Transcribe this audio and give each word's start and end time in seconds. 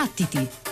Battiti! 0.00 0.69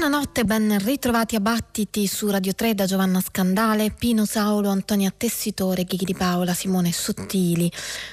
Buonanotte, 0.00 0.46
ben 0.46 0.78
ritrovati 0.78 1.36
a 1.36 1.40
Battiti 1.40 2.06
su 2.06 2.30
Radio 2.30 2.54
3 2.54 2.74
da 2.74 2.86
Giovanna 2.86 3.20
Scandale, 3.20 3.90
Pino 3.90 4.24
Saulo, 4.24 4.70
Antonia 4.70 5.12
Tessitore, 5.14 5.84
Ghighi 5.84 6.06
di 6.06 6.14
Paola, 6.14 6.54
Simone 6.54 6.90
Sottili. 6.90 7.70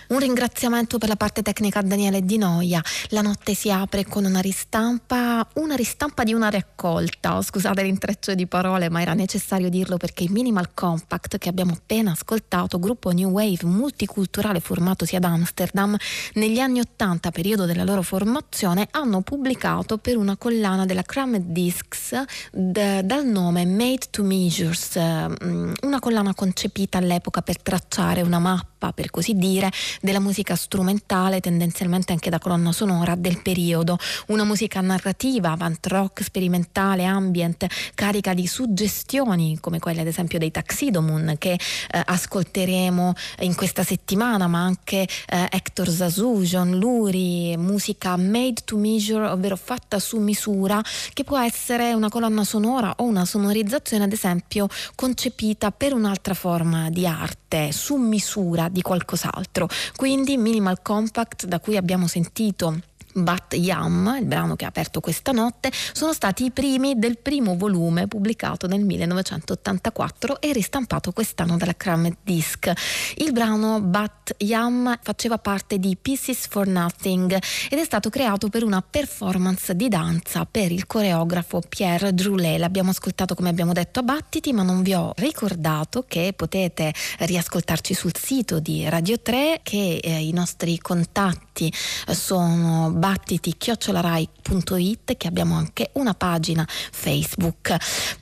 Un 0.10 0.20
ringraziamento 0.20 0.98
per 0.98 1.08
la 1.08 1.16
parte 1.16 1.42
tecnica 1.42 1.80
a 1.80 1.84
Daniele 1.84 2.26
Di 2.26 2.38
Noia. 2.38 2.84
La 3.12 3.22
notte 3.22 3.54
si 3.54 3.72
apre 3.72 4.04
con 4.04 4.26
una 4.26 4.42
ristampa, 4.42 5.48
una 5.54 5.76
ristampa 5.76 6.24
di 6.24 6.34
una 6.34 6.50
raccolta. 6.50 7.42
Scusate 7.42 7.84
l'intreccio 7.84 8.34
di 8.34 8.48
parole, 8.48 8.90
ma 8.90 9.02
era 9.02 9.14
necessario 9.14 9.70
dirlo 9.70 9.96
perché 9.96 10.26
i 10.26 10.30
Minimal 10.30 10.74
Compact 10.74 11.38
che 11.38 11.48
abbiamo 11.48 11.72
appena 11.72 12.12
ascoltato, 12.12 12.80
gruppo 12.80 13.12
New 13.12 13.30
Wave 13.30 13.64
multiculturale 13.64 14.60
formatosi 14.60 15.16
ad 15.16 15.24
Amsterdam, 15.24 15.96
negli 16.34 16.60
anni 16.60 16.82
Ottanta, 16.82 17.32
periodo 17.32 17.64
della 17.64 17.86
loro 17.86 18.02
formazione, 18.02 18.90
hanno 18.92 19.22
pubblicato 19.22 19.98
per 19.98 20.18
una 20.18 20.36
collana 20.36 20.86
della 20.86 21.04
Crammed 21.04 21.46
Discs 21.78 22.14
d- 22.52 23.02
dal 23.04 23.26
nome 23.26 23.64
Made 23.66 24.08
to 24.10 24.24
Measures, 24.24 24.98
mm, 24.98 25.74
una 25.84 26.00
collana 26.00 26.34
concepita 26.34 26.98
all'epoca 26.98 27.42
per 27.42 27.62
tracciare 27.62 28.22
una 28.22 28.40
mappa, 28.40 28.77
per 28.78 29.10
così 29.10 29.34
dire, 29.34 29.72
della 30.02 30.20
musica 30.20 30.56
strumentale, 30.56 31.40
tendenzialmente 31.40 32.12
anche 32.12 32.30
da 32.30 32.40
colonna 32.40 32.72
sonora 32.72 33.16
del 33.16 33.42
periodo. 33.42 33.98
Una 34.28 34.44
musica 34.44 34.82
narrativa, 34.82 35.52
avant 35.52 35.86
rock, 35.88 36.24
sperimentale, 36.24 37.04
ambient, 37.06 37.66
carica 37.96 38.34
di 38.34 38.48
suggestioni 38.48 39.58
come 39.60 39.80
quelle 39.80 40.02
ad 40.02 40.08
esempio 40.08 40.40
dei 40.40 40.52
Taxidomun 40.52 41.36
che 41.38 41.54
eh, 41.54 41.60
ascolteremo 42.06 43.14
in 43.40 43.56
questa 43.56 43.84
settimana, 43.84 44.48
ma 44.48 44.60
anche 44.60 45.08
eh, 45.28 45.48
Hector 45.50 45.90
Zazou, 45.90 46.42
John 46.42 46.78
Luri, 46.78 47.56
musica 47.58 48.16
made 48.18 48.62
to 48.64 48.78
measure, 48.78 49.28
ovvero 49.28 49.56
fatta 49.56 50.00
su 50.00 50.20
misura, 50.20 50.82
che 51.14 51.24
può 51.24 51.40
essere 51.40 51.94
una 51.94 52.10
colonna 52.10 52.44
sonora 52.44 52.94
o 52.98 53.04
una 53.04 53.26
sonorizzazione 53.26 54.04
ad 54.04 54.12
esempio 54.12 54.68
concepita 54.96 55.72
per 55.72 55.94
un'altra 55.94 56.34
forma 56.34 56.90
di 56.90 57.06
arte, 57.06 57.47
su 57.72 57.96
misura 57.96 58.70
di 58.70 58.82
qualcos'altro. 58.82 59.68
Quindi 59.96 60.38
Minimal 60.38 60.82
Compact 60.82 61.46
da 61.46 61.60
cui 61.60 61.78
abbiamo 61.78 62.08
sentito 62.08 62.80
Bat 63.18 63.54
Yam, 63.56 64.18
il 64.20 64.26
brano 64.26 64.56
che 64.56 64.66
ha 64.66 64.70
aperto 64.70 65.00
questa 65.00 65.32
notte, 65.32 65.72
sono 65.94 66.14
stati 66.14 66.46
i 66.46 66.52
primi 66.52 66.98
del 66.98 67.18
primo 67.18 67.58
volume 67.58 68.08
pubblicato 68.08 68.68
nel 68.68 68.84
1984 68.84 70.42
e 70.42 70.54
ristampato 70.54 71.12
quest'anno 71.12 71.58
dalla 71.58 71.76
Cramet 71.76 72.18
Disc. 72.24 72.72
Il 73.16 73.32
brano 73.32 73.82
Bat 73.82 74.36
Yam 74.40 75.00
faceva 75.02 75.38
parte 75.38 75.80
di 75.80 75.98
Pieces 76.00 76.48
for 76.48 76.68
Nothing 76.68 77.38
ed 77.70 77.80
è 77.80 77.84
stato 77.84 78.10
creato 78.10 78.50
per 78.50 78.64
una 78.64 78.82
performance 78.82 79.76
di 79.76 79.88
danza 79.88 80.46
per 80.46 80.72
il 80.72 80.86
coreografo 80.86 81.62
Pierre 81.68 82.14
Droulet. 82.14 82.60
L'abbiamo 82.60 82.92
ascoltato 82.92 83.36
come 83.36 83.50
abbiamo 83.50 83.74
detto 83.74 84.00
a 84.00 84.04
battiti, 84.04 84.54
ma 84.54 84.64
non 84.64 84.82
vi 84.82 84.94
ho 84.94 85.14
ricordato 85.18 86.06
che 86.08 86.34
potete 86.36 86.94
riascoltarci 87.20 87.94
sul 87.94 88.16
sito 88.16 88.60
di 88.60 88.88
Radio 88.88 89.20
3 89.20 89.62
che 89.64 90.00
eh, 90.02 90.28
i 90.28 90.32
nostri 90.32 90.78
contatti 90.78 91.72
sono 92.12 92.92
battiti-rai.it 93.08 95.16
che 95.16 95.28
abbiamo 95.28 95.56
anche 95.56 95.92
una 95.94 96.14
pagina 96.14 96.68
Facebook. 96.68 97.74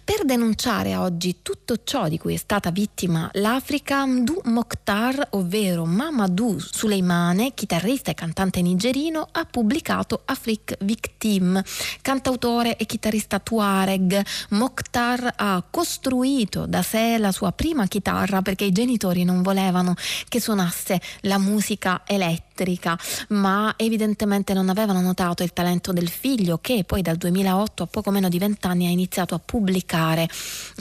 Per 0.03 0.25
denunciare 0.25 0.95
oggi 0.95 1.37
tutto 1.41 1.77
ciò 1.83 2.07
di 2.07 2.19
cui 2.19 2.35
è 2.35 2.37
stata 2.37 2.69
vittima 2.69 3.27
l'Africa, 3.33 4.05
Mdu 4.05 4.41
Mokhtar, 4.43 5.29
ovvero 5.31 5.85
Mamadou 5.85 6.59
Suleimane, 6.59 7.55
chitarrista 7.55 8.11
e 8.11 8.13
cantante 8.13 8.61
nigerino, 8.61 9.27
ha 9.31 9.45
pubblicato 9.45 10.21
Afrik 10.25 10.77
Victim. 10.81 11.59
Cantautore 12.03 12.77
e 12.77 12.85
chitarrista 12.85 13.39
tuareg, 13.39 14.23
Mokhtar 14.49 15.33
ha 15.35 15.63
costruito 15.67 16.67
da 16.67 16.83
sé 16.83 17.17
la 17.17 17.31
sua 17.31 17.51
prima 17.51 17.87
chitarra 17.87 18.43
perché 18.43 18.65
i 18.65 18.71
genitori 18.71 19.23
non 19.23 19.41
volevano 19.41 19.95
che 20.29 20.39
suonasse 20.39 21.01
la 21.21 21.39
musica 21.39 22.03
elettrica, 22.05 22.44
ma 23.29 23.73
evidentemente 23.75 24.53
non 24.53 24.69
avevano 24.69 25.01
notato 25.01 25.43
il 25.43 25.51
talento 25.51 25.91
del 25.91 26.09
figlio 26.09 26.59
che 26.59 26.83
poi 26.85 27.01
dal 27.01 27.17
2008 27.17 27.83
a 27.83 27.87
poco 27.87 28.11
meno 28.11 28.29
di 28.29 28.39
vent'anni 28.39 28.87
ha 28.87 28.89
iniziato 28.89 29.35
a 29.35 29.41
pubblicare 29.43 30.29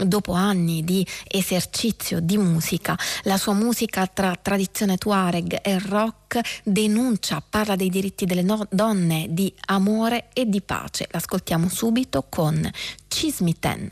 dopo 0.05 0.33
anni 0.33 0.85
di 0.85 1.07
esercizio 1.27 2.21
di 2.21 2.39
musica. 2.39 2.97
La 3.23 3.37
sua 3.37 3.55
musica 3.55 4.07
tra 4.07 4.37
tradizione 4.41 4.97
tuareg 4.97 5.61
e 5.63 5.79
rock 5.79 6.41
denuncia, 6.63 7.43
parla 7.49 7.77
dei 7.77 7.91
diritti 7.91 8.25
delle 8.25 8.43
no- 8.43 8.67
donne, 8.71 9.27
di 9.31 9.53
amore 9.67 10.29
e 10.33 10.49
di 10.49 10.61
pace. 10.61 11.09
L'ascoltiamo 11.11 11.69
subito 11.69 12.27
con 12.29 12.71
Cismiten. 13.09 13.91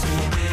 Please 0.00 0.47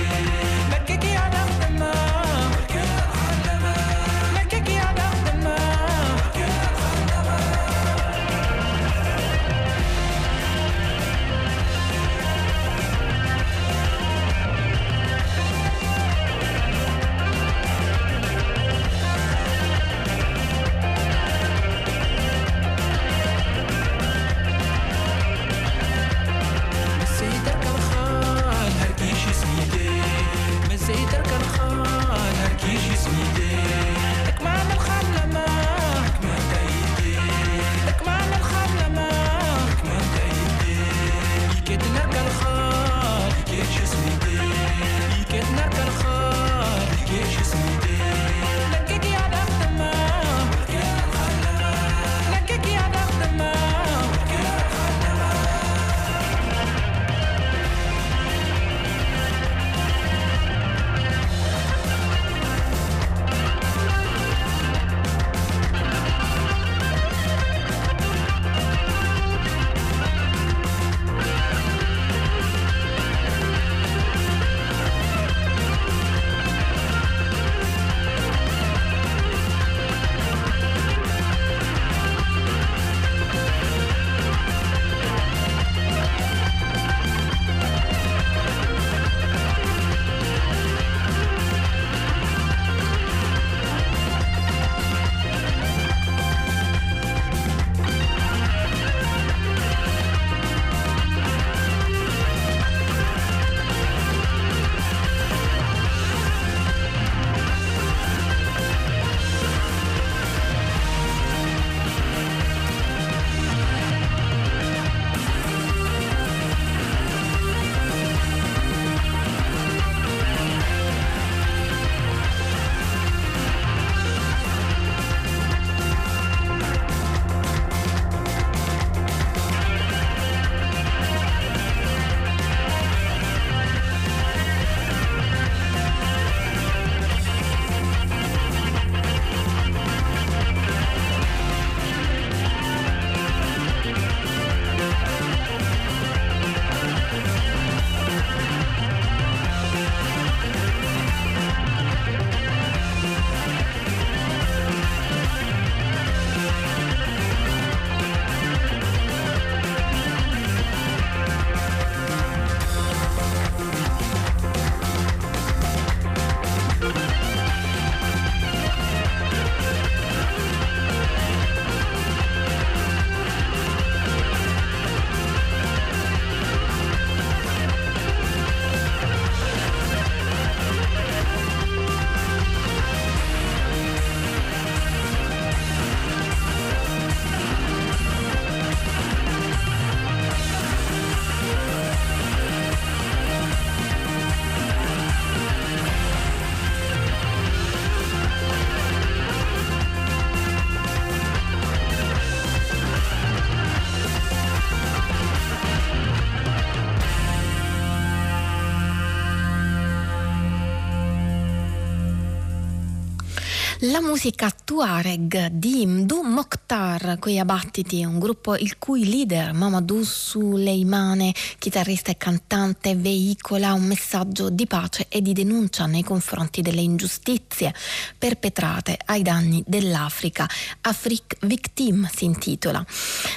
La 213.92 214.02
musica 214.02 214.55
Tuareg 214.66 215.50
di 215.52 215.86
Mdu 215.86 216.24
Mokhtar, 216.24 217.20
qui 217.20 217.38
a 217.38 217.46
Battiti, 217.46 218.04
un 218.04 218.18
gruppo 218.18 218.56
il 218.56 218.80
cui 218.80 219.06
leader 219.06 219.54
Mamadou 219.54 220.02
Suleimane, 220.02 221.36
chitarrista 221.60 222.10
e 222.10 222.18
cantante, 222.18 222.96
veicola 222.96 223.74
un 223.74 223.84
messaggio 223.84 224.50
di 224.50 224.66
pace 224.66 225.06
e 225.08 225.22
di 225.22 225.34
denuncia 225.34 225.86
nei 225.86 226.02
confronti 226.02 226.64
delle 226.64 226.82
ingiustizie 226.82 227.76
perpetrate 228.18 228.98
ai 229.06 229.22
danni 229.22 229.64
dell'Africa. 229.68 230.50
Afrique 230.82 231.38
Victim 231.42 232.10
si 232.12 232.26
intitola. 232.26 232.84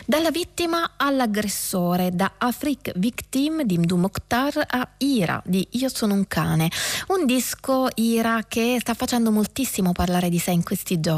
Dalla 0.07 0.31
vittima 0.31 0.93
all'aggressore, 0.97 2.09
da 2.11 2.33
Afrique 2.39 2.95
Victim 2.97 3.65
di 3.65 3.77
Mdu 3.77 3.97
Mokhtar 3.97 4.65
a 4.67 4.89
Ira 4.97 5.43
di 5.45 5.69
Io 5.73 5.91
sono 5.91 6.15
un 6.15 6.27
cane, 6.27 6.71
un 7.09 7.27
disco 7.27 7.89
Ira 7.97 8.45
che 8.49 8.79
sta 8.81 8.95
facendo 8.95 9.31
moltissimo 9.31 9.93
parlare 9.93 10.31
di 10.31 10.39
sé 10.39 10.53
in 10.53 10.63
questi 10.63 10.99
giorni, 10.99 11.17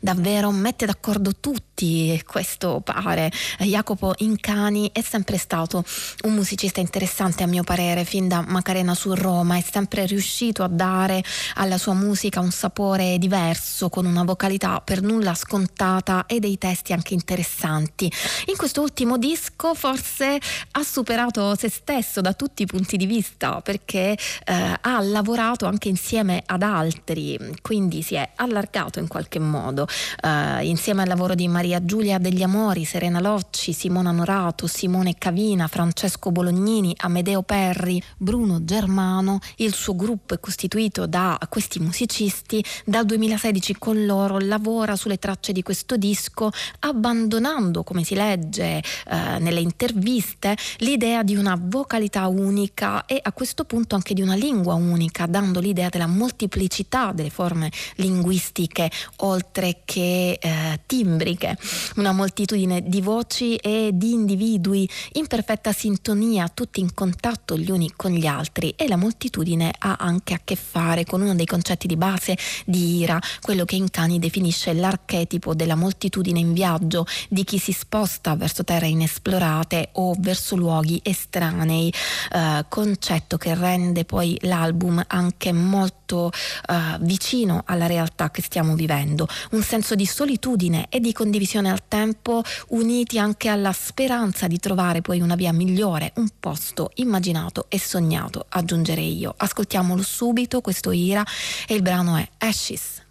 davvero 0.00 0.50
mette 0.50 0.86
d'accordo 0.86 1.32
tutti, 1.40 2.22
questo 2.26 2.80
pare. 2.84 3.30
Jacopo 3.58 4.14
Incani 4.18 4.90
è 4.92 5.02
sempre 5.02 5.38
stato 5.38 5.84
un 6.24 6.34
musicista 6.34 6.80
interessante 6.80 7.42
a 7.42 7.46
mio 7.46 7.64
parere, 7.64 8.04
fin 8.04 8.28
da 8.28 8.44
Macarena 8.46 8.94
su 8.94 9.14
Roma, 9.14 9.56
è 9.56 9.64
sempre 9.68 10.06
riuscito 10.06 10.62
a 10.62 10.68
dare 10.68 11.22
alla 11.54 11.78
sua 11.78 11.94
musica 11.94 12.40
un 12.40 12.50
sapore 12.50 13.18
diverso, 13.18 13.88
con 13.88 14.06
una 14.06 14.24
vocalità 14.24 14.80
per 14.80 15.02
nulla 15.02 15.34
scontata 15.34 16.26
e 16.26 16.38
dei 16.38 16.58
testi 16.58 16.92
anche 16.92 17.14
interessanti. 17.14 18.10
In 18.46 18.56
questo 18.56 18.80
ultimo 18.82 19.18
disco 19.18 19.74
forse 19.74 20.38
ha 20.72 20.82
superato 20.82 21.54
se 21.56 21.68
stesso 21.68 22.20
da 22.20 22.32
tutti 22.32 22.62
i 22.62 22.66
punti 22.66 22.96
di 22.96 23.06
vista, 23.06 23.60
perché 23.60 24.16
eh, 24.44 24.78
ha 24.80 25.00
lavorato 25.00 25.66
anche 25.66 25.88
insieme 25.88 26.42
ad 26.46 26.62
altri, 26.62 27.38
quindi 27.60 28.02
si 28.02 28.14
è 28.14 28.30
allargato 28.36 28.98
in 28.98 29.08
qualche 29.08 29.31
modo, 29.38 29.86
eh, 30.22 30.66
insieme 30.66 31.02
al 31.02 31.08
lavoro 31.08 31.34
di 31.34 31.48
Maria 31.48 31.84
Giulia 31.84 32.18
degli 32.18 32.42
Amori, 32.42 32.84
Serena 32.84 33.20
Locci, 33.20 33.72
Simona 33.72 34.10
Norato, 34.10 34.66
Simone 34.66 35.16
Cavina, 35.18 35.66
Francesco 35.68 36.30
Bolognini, 36.30 36.94
Amedeo 36.98 37.42
Perri, 37.42 38.02
Bruno 38.16 38.64
Germano, 38.64 39.40
il 39.56 39.74
suo 39.74 39.94
gruppo 39.96 40.34
è 40.34 40.40
costituito 40.40 41.06
da 41.06 41.38
questi 41.48 41.78
musicisti, 41.78 42.64
dal 42.84 43.04
2016 43.06 43.76
con 43.78 44.04
loro 44.04 44.38
lavora 44.38 44.96
sulle 44.96 45.18
tracce 45.18 45.52
di 45.52 45.62
questo 45.62 45.96
disco, 45.96 46.50
abbandonando, 46.80 47.82
come 47.82 48.04
si 48.04 48.14
legge 48.14 48.82
eh, 49.08 49.38
nelle 49.38 49.60
interviste, 49.60 50.56
l'idea 50.78 51.22
di 51.22 51.36
una 51.36 51.58
vocalità 51.60 52.26
unica 52.26 53.04
e 53.06 53.18
a 53.22 53.32
questo 53.32 53.64
punto 53.64 53.94
anche 53.94 54.14
di 54.14 54.22
una 54.22 54.34
lingua 54.34 54.74
unica, 54.74 55.26
dando 55.26 55.60
l'idea 55.60 55.88
della 55.88 56.06
molteplicità 56.06 57.12
delle 57.12 57.30
forme 57.30 57.70
linguistiche 57.96 58.90
oltre 59.24 59.82
che 59.84 60.38
eh, 60.40 60.80
timbriche, 60.86 61.56
una 61.96 62.12
moltitudine 62.12 62.82
di 62.82 63.00
voci 63.00 63.56
e 63.56 63.90
di 63.92 64.12
individui 64.12 64.88
in 65.12 65.26
perfetta 65.26 65.72
sintonia, 65.72 66.48
tutti 66.48 66.80
in 66.80 66.94
contatto 66.94 67.56
gli 67.56 67.70
uni 67.70 67.92
con 67.94 68.12
gli 68.12 68.26
altri. 68.26 68.74
E 68.76 68.88
la 68.88 68.96
moltitudine 68.96 69.72
ha 69.78 69.96
anche 69.98 70.34
a 70.34 70.40
che 70.42 70.56
fare 70.56 71.04
con 71.04 71.20
uno 71.20 71.34
dei 71.34 71.46
concetti 71.46 71.86
di 71.86 71.96
base 71.96 72.36
di 72.64 72.98
Ira, 72.98 73.20
quello 73.40 73.64
che 73.64 73.76
Incani 73.76 74.18
definisce 74.18 74.72
l'archetipo 74.72 75.54
della 75.54 75.74
moltitudine 75.74 76.38
in 76.38 76.52
viaggio, 76.52 77.06
di 77.28 77.44
chi 77.44 77.58
si 77.58 77.72
sposta 77.72 78.34
verso 78.36 78.64
terre 78.64 78.88
inesplorate 78.88 79.90
o 79.92 80.14
verso 80.18 80.56
luoghi 80.56 81.00
estranei, 81.02 81.92
eh, 82.32 82.64
concetto 82.68 83.36
che 83.36 83.54
rende 83.54 84.04
poi 84.04 84.36
l'album 84.42 85.02
anche 85.06 85.52
molto 85.52 86.30
eh, 86.68 86.98
vicino 87.00 87.62
alla 87.66 87.86
realtà 87.86 88.30
che 88.30 88.42
stiamo 88.42 88.74
vivendo, 88.74 89.11
un 89.50 89.62
senso 89.62 89.94
di 89.94 90.06
solitudine 90.06 90.86
e 90.88 91.00
di 91.00 91.12
condivisione 91.12 91.70
al 91.70 91.82
tempo 91.86 92.42
uniti 92.68 93.18
anche 93.18 93.48
alla 93.48 93.72
speranza 93.72 94.46
di 94.46 94.58
trovare 94.58 95.02
poi 95.02 95.20
una 95.20 95.34
via 95.34 95.52
migliore, 95.52 96.12
un 96.16 96.28
posto 96.40 96.90
immaginato 96.94 97.66
e 97.68 97.78
sognato, 97.78 98.46
aggiungerei 98.48 99.18
io. 99.18 99.34
Ascoltiamolo 99.36 100.02
subito, 100.02 100.60
questo 100.60 100.90
Ira 100.90 101.24
e 101.66 101.74
il 101.74 101.82
brano 101.82 102.16
è 102.16 102.28
Ashes. 102.38 103.10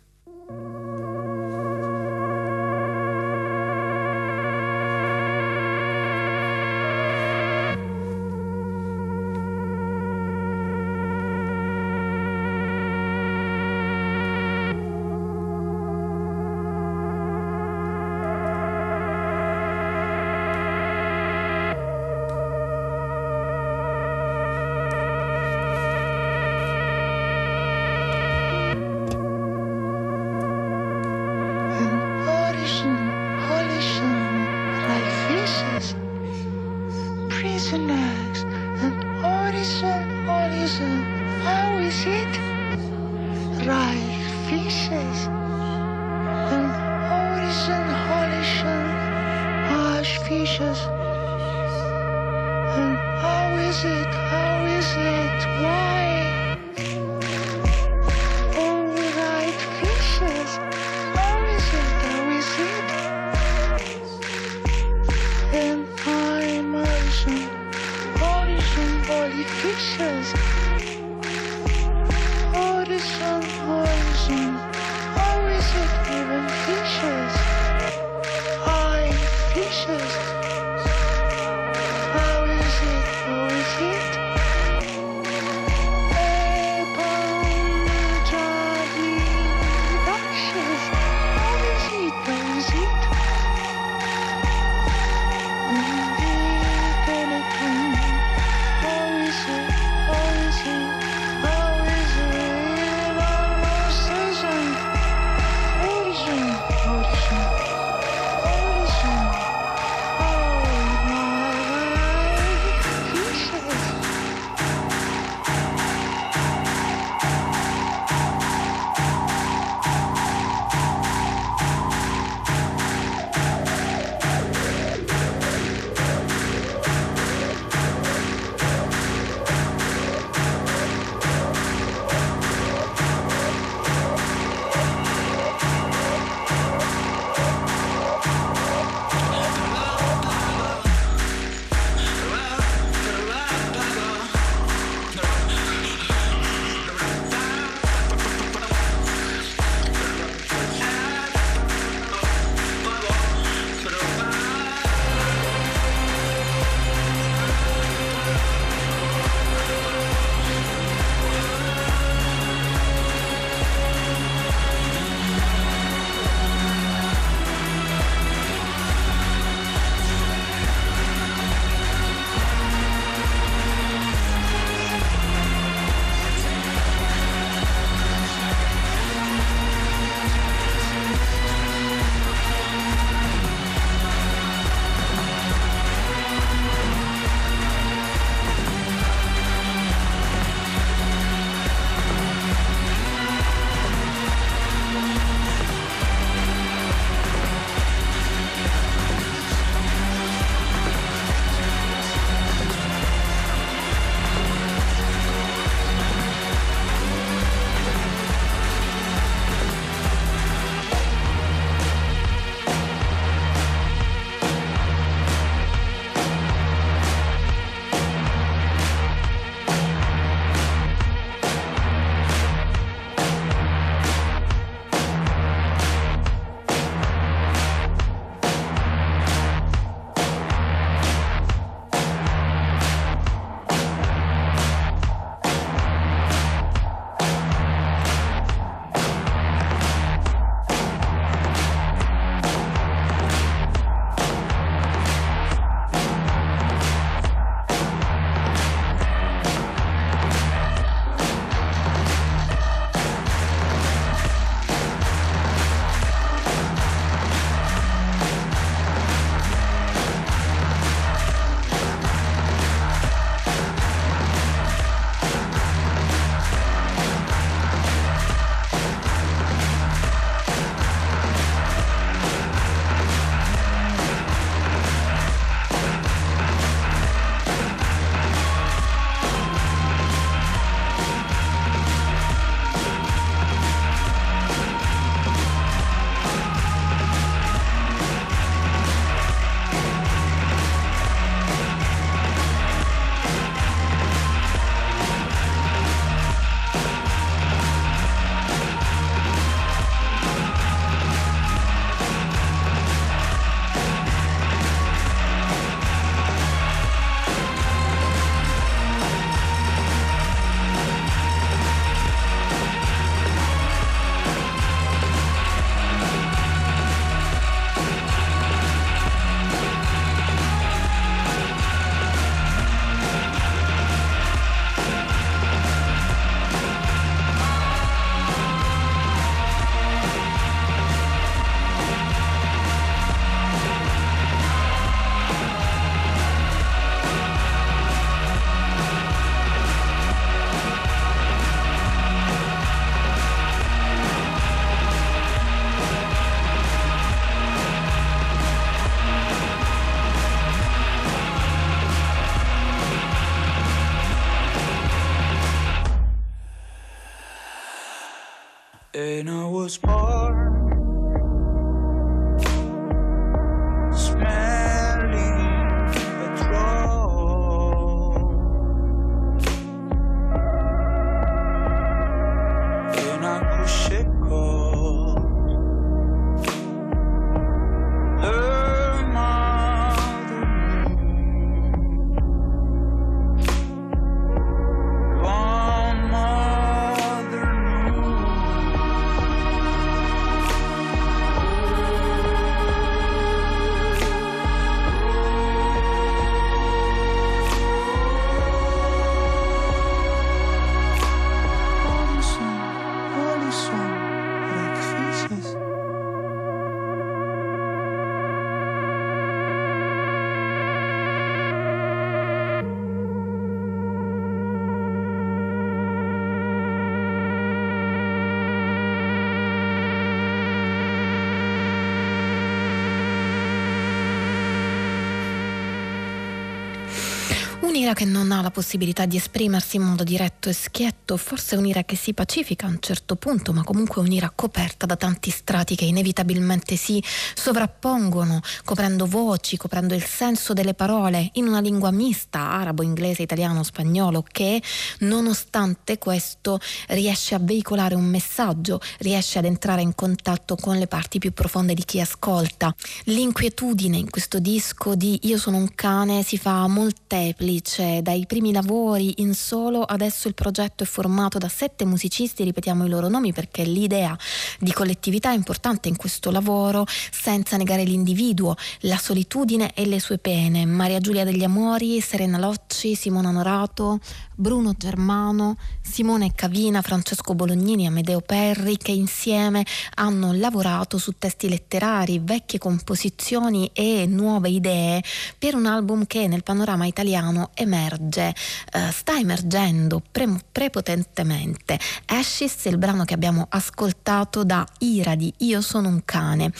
Un'ira 427.82 427.96
che 427.96 428.06
non 428.06 428.32
ha 428.32 428.44
la 428.44 428.52
possibilità 428.52 429.08
di 429.08 429.17
esprimersi 429.17 429.78
in 429.78 429.82
modo 429.82 430.04
diretto 430.04 430.50
e 430.50 430.54
schietto, 430.54 431.17
forse 431.17 431.56
un'ira 431.56 431.84
che 431.84 431.96
si 431.96 432.13
pacifica 432.13 432.67
a 432.67 432.70
un 432.70 432.78
certo 432.80 433.15
punto, 433.15 433.54
ma 433.54 433.63
comunque 433.63 434.04
un'ira 434.04 434.30
coperta 434.30 434.86
da 434.86 434.96
tanti 434.96 435.32
strati 435.32 435.74
che 435.76 435.86
inevitabilmente 435.86 436.76
si 436.76 437.04
sovrappongono, 437.34 438.39
coprendo 438.65 439.08
voci, 439.08 439.58
coprendo 439.58 439.96
il 439.96 440.04
senso 440.04 440.54
delle 440.54 440.76
parole 440.76 441.32
in 441.34 441.48
una 441.48 441.60
lingua 441.60 441.89
mista, 441.89 442.52
arabo, 442.52 442.84
inglese, 442.84 443.24
italiano, 443.24 443.63
spagnolo, 443.63 444.24
che 444.32 444.62
nonostante 445.00 445.98
questo 445.98 446.60
riesce 446.89 447.34
a 447.34 447.39
veicolare 447.39 447.96
un 447.96 448.06
messaggio, 448.06 448.80
riesce 449.00 449.39
ad 449.39 449.46
entrare 449.46 449.82
in 449.82 449.96
contatto 449.96 450.56
con 450.56 450.78
le 450.78 450.86
parti 450.86 451.17
più 451.17 451.34
profonde 451.34 451.74
di 451.74 451.84
chi 451.84 452.00
ascolta. 452.00 452.76
L'inquietudine 453.06 453.98
in 453.98 454.12
questo 454.12 454.38
disco 454.38 454.94
di 454.94 455.22
Io 455.24 455.39
sono 455.39 455.58
un 455.58 455.74
cane 455.74 456.22
si 456.22 456.38
fa 456.38 456.67
molteplice 456.67 457.70
Felice, 457.82 458.02
dai 458.02 458.26
primi 458.28 458.52
lavori 458.52 459.15
in 459.17 459.34
solo, 459.34 459.82
adesso 459.82 460.28
il 460.28 460.36
progetto 460.36 460.84
è 460.84 460.86
formato 460.86 461.38
da 461.39 461.48
sette 461.48 461.86
musicisti, 461.86 462.44
ripetiamo 462.44 462.86
i 462.86 462.89
loro 462.89 463.10
nomi 463.10 463.34
perché 463.34 463.63
l'idea 463.63 464.15
di 464.60 464.72
collettività 464.72 465.32
è 465.32 465.36
importante 465.36 465.89
in 465.89 465.96
questo 465.96 466.30
lavoro, 466.30 466.86
senza 466.88 467.58
negare 467.58 467.84
l'individuo, 467.84 468.56
la 468.82 468.98
solitudine 468.98 469.74
e 469.74 469.86
le 469.86 470.00
sue 470.00 470.20
pene. 470.20 470.65
Maria 470.65 471.00
Giulia 471.00 471.24
degli 471.24 471.44
Amori, 471.44 472.00
Serena 472.02 472.38
Locci, 472.38 472.96
Simona 472.96 473.32
Norato, 473.32 474.00
Bruno 474.36 474.74
Germano, 474.76 475.58
Simone 475.82 476.34
Cavina, 476.34 476.82
Francesco 476.82 477.36
Bolognini, 477.36 477.86
Amedeo 477.86 478.22
Perri, 478.22 478.78
che 478.78 478.91
insieme 478.91 479.65
hanno 479.96 480.34
lavorato 480.34 480.98
su 480.98 481.13
testi 481.17 481.48
letterari, 481.48 482.20
vecchie 482.24 482.58
composizioni 482.60 483.70
e 483.74 484.06
nuove 484.08 484.50
idee 484.50 485.04
per 485.38 485.56
un 485.56 485.65
album 485.65 486.08
che 486.08 486.28
nel 486.28 486.44
panorama 486.44 486.86
italiano 486.86 487.52
emerge, 487.62 488.34
eh, 488.74 488.91
sta 488.91 489.17
emergendo 489.17 490.02
pre- 490.12 490.39
prepotentemente. 490.52 491.80
Ashes 492.06 492.63
è 492.63 492.69
il 492.69 492.78
brano 492.78 493.06
che 493.06 493.13
abbiamo 493.13 493.47
ascoltato 493.50 494.43
da 494.43 494.65
Ira 494.80 495.15
di 495.15 495.34
Io 495.38 495.62
sono 495.62 495.88
un 495.88 496.02
cane. 496.06 496.52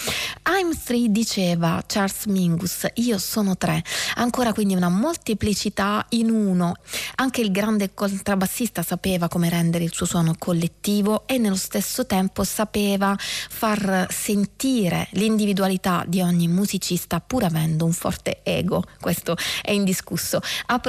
I'm 0.48 0.78
Three 0.84 1.10
diceva 1.10 1.84
Charles 1.86 2.26
Mingus, 2.26 2.88
io 2.96 3.18
sono 3.18 3.58
tre. 3.58 3.84
Ancora 4.16 4.54
quindi 4.54 4.76
una 4.76 4.90
molteplicità 4.90 6.06
in 6.10 6.30
uno. 6.30 6.74
Anche 7.16 7.42
il 7.42 7.52
grande 7.52 7.94
contrabbassista 7.94 8.82
sapeva 8.82 9.28
come 9.28 9.50
rendere 9.50 9.84
il 9.84 9.94
suo 9.94 10.06
suono 10.06 10.36
collettivo 10.38 11.28
e 11.28 11.38
nello 11.38 11.56
stesso 11.56 12.06
tempo 12.06 12.44
sapeva 12.44 13.16
far 13.18 14.08
sentire 14.10 15.08
l'individualità 15.12 16.04
di 16.08 16.22
ogni 16.22 16.48
musicista 16.48 17.20
pur 17.20 17.44
avendo 17.44 17.86
un 17.86 17.94
forte 17.94 18.40
ego, 18.44 18.84
questo 19.00 19.36
è 19.62 19.72
indiscusso. 19.72 20.42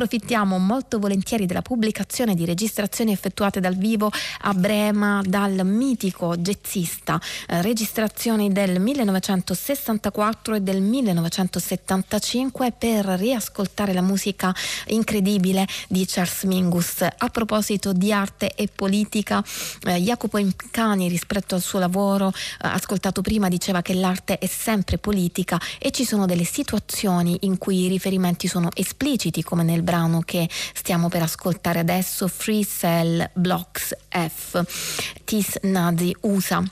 Approfittiamo 0.03 0.59
molto 0.59 0.99
volentieri 0.99 1.47
della 1.47 1.63
pubblicazione 1.63 2.35
di 2.35 2.45
registrazioni 2.45 3.13
effettuate 3.13 3.61
dal 3.61 3.77
vivo 3.77 4.11
a 4.41 4.53
Brema 4.53 5.23
dal 5.25 5.65
mitico 5.65 6.37
jazzista, 6.37 7.21
eh, 7.47 7.63
registrazioni 7.63 8.51
del 8.51 8.81
1964 8.81 10.57
e 10.57 10.61
del 10.61 10.83
1975 10.83 12.73
per 12.77 13.05
riascoltare 13.11 13.93
la 13.93 14.01
musica 14.01 14.53
incredibile 14.87 15.69
di 15.87 16.05
Charles 16.05 16.43
Mingus. 16.47 17.03
A 17.03 17.29
proposito 17.29 17.93
di 17.93 18.13
arte 18.13 18.57
e 18.57 18.69
politica, 18.75 19.41
eh, 19.85 20.01
Jacopo 20.01 20.39
Incani 20.39 21.09
rispetto 21.09 21.55
al 21.55 21.61
suo 21.61 21.79
lavoro 21.79 22.31
eh, 22.31 22.33
ascoltato 22.59 23.23
prima 23.23 23.47
diceva 23.47 23.83
che 23.83 23.95
l'arte 23.95 24.39
è 24.39 24.47
sempre 24.47 24.99
politica 24.99 25.61
e 25.79 25.93
ci 25.93 26.05
sono 26.05 26.27
delle 26.27 26.43
situazioni 26.43 27.37
in 27.43 27.57
cui 27.57 27.85
i 27.85 27.89
riferimenti 27.89 28.49
sono 28.49 28.69
espliciti 28.75 29.45
come 29.45 29.63
nel 29.63 29.83
brano 29.83 29.91
che 30.25 30.49
stiamo 30.75 31.09
per 31.09 31.23
ascoltare 31.23 31.79
adesso 31.79 32.27
Free 32.29 32.65
Cell 32.65 33.31
Blocks 33.35 33.95
F. 34.09 34.63
Tis 35.25 35.59
Nazi 35.63 36.17
USA 36.23 36.63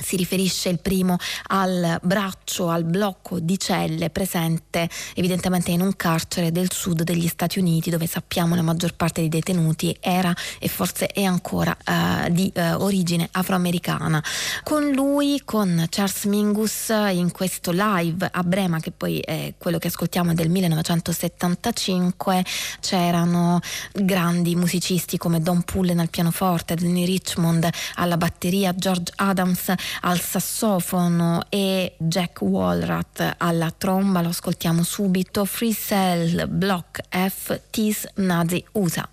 si 0.00 0.16
riferisce 0.16 0.68
il 0.68 0.78
primo 0.80 1.16
al 1.48 1.98
braccio, 2.02 2.68
al 2.68 2.84
blocco 2.84 3.38
di 3.38 3.58
celle 3.58 4.10
presente 4.10 4.88
evidentemente 5.14 5.70
in 5.70 5.80
un 5.80 5.94
carcere 5.96 6.52
del 6.52 6.72
sud 6.72 7.02
degli 7.02 7.28
Stati 7.28 7.58
Uniti 7.58 7.90
dove 7.90 8.06
sappiamo 8.06 8.54
la 8.54 8.62
maggior 8.62 8.94
parte 8.94 9.20
dei 9.20 9.28
detenuti 9.28 9.96
era 10.00 10.34
e 10.58 10.68
forse 10.68 11.06
è 11.06 11.22
ancora 11.22 11.76
uh, 11.86 12.30
di 12.30 12.52
uh, 12.54 12.82
origine 12.82 13.28
afroamericana. 13.30 14.22
Con 14.62 14.90
lui, 14.90 15.42
con 15.44 15.86
Charles 15.88 16.24
Mingus 16.24 16.88
in 16.88 17.30
questo 17.32 17.70
live 17.72 18.28
a 18.30 18.42
Brema 18.42 18.80
che 18.80 18.90
poi 18.90 19.18
è 19.20 19.54
quello 19.58 19.78
che 19.78 19.88
ascoltiamo 19.88 20.34
del 20.34 20.50
1975 20.50 22.44
c'erano 22.80 23.60
grandi 23.92 24.56
musicisti 24.56 25.16
come 25.16 25.40
Don 25.40 25.62
Pullen 25.62 25.98
al 25.98 26.10
pianoforte, 26.10 26.74
Danny 26.74 27.04
Richmond 27.04 27.68
alla 27.94 28.16
batteria, 28.16 28.74
George 28.74 29.12
Adams 29.16 29.72
al 30.02 30.20
sassofono 30.20 31.44
e 31.48 31.96
Jack 31.98 32.40
Walrath 32.42 33.34
alla 33.38 33.72
tromba, 33.76 34.20
lo 34.20 34.28
ascoltiamo 34.28 34.82
subito, 34.82 35.44
Free 35.44 35.74
Cell 35.74 36.48
Block 36.48 37.00
F 37.08 37.60
Tis 37.70 38.06
Nazi 38.14 38.64
USA. 38.72 39.08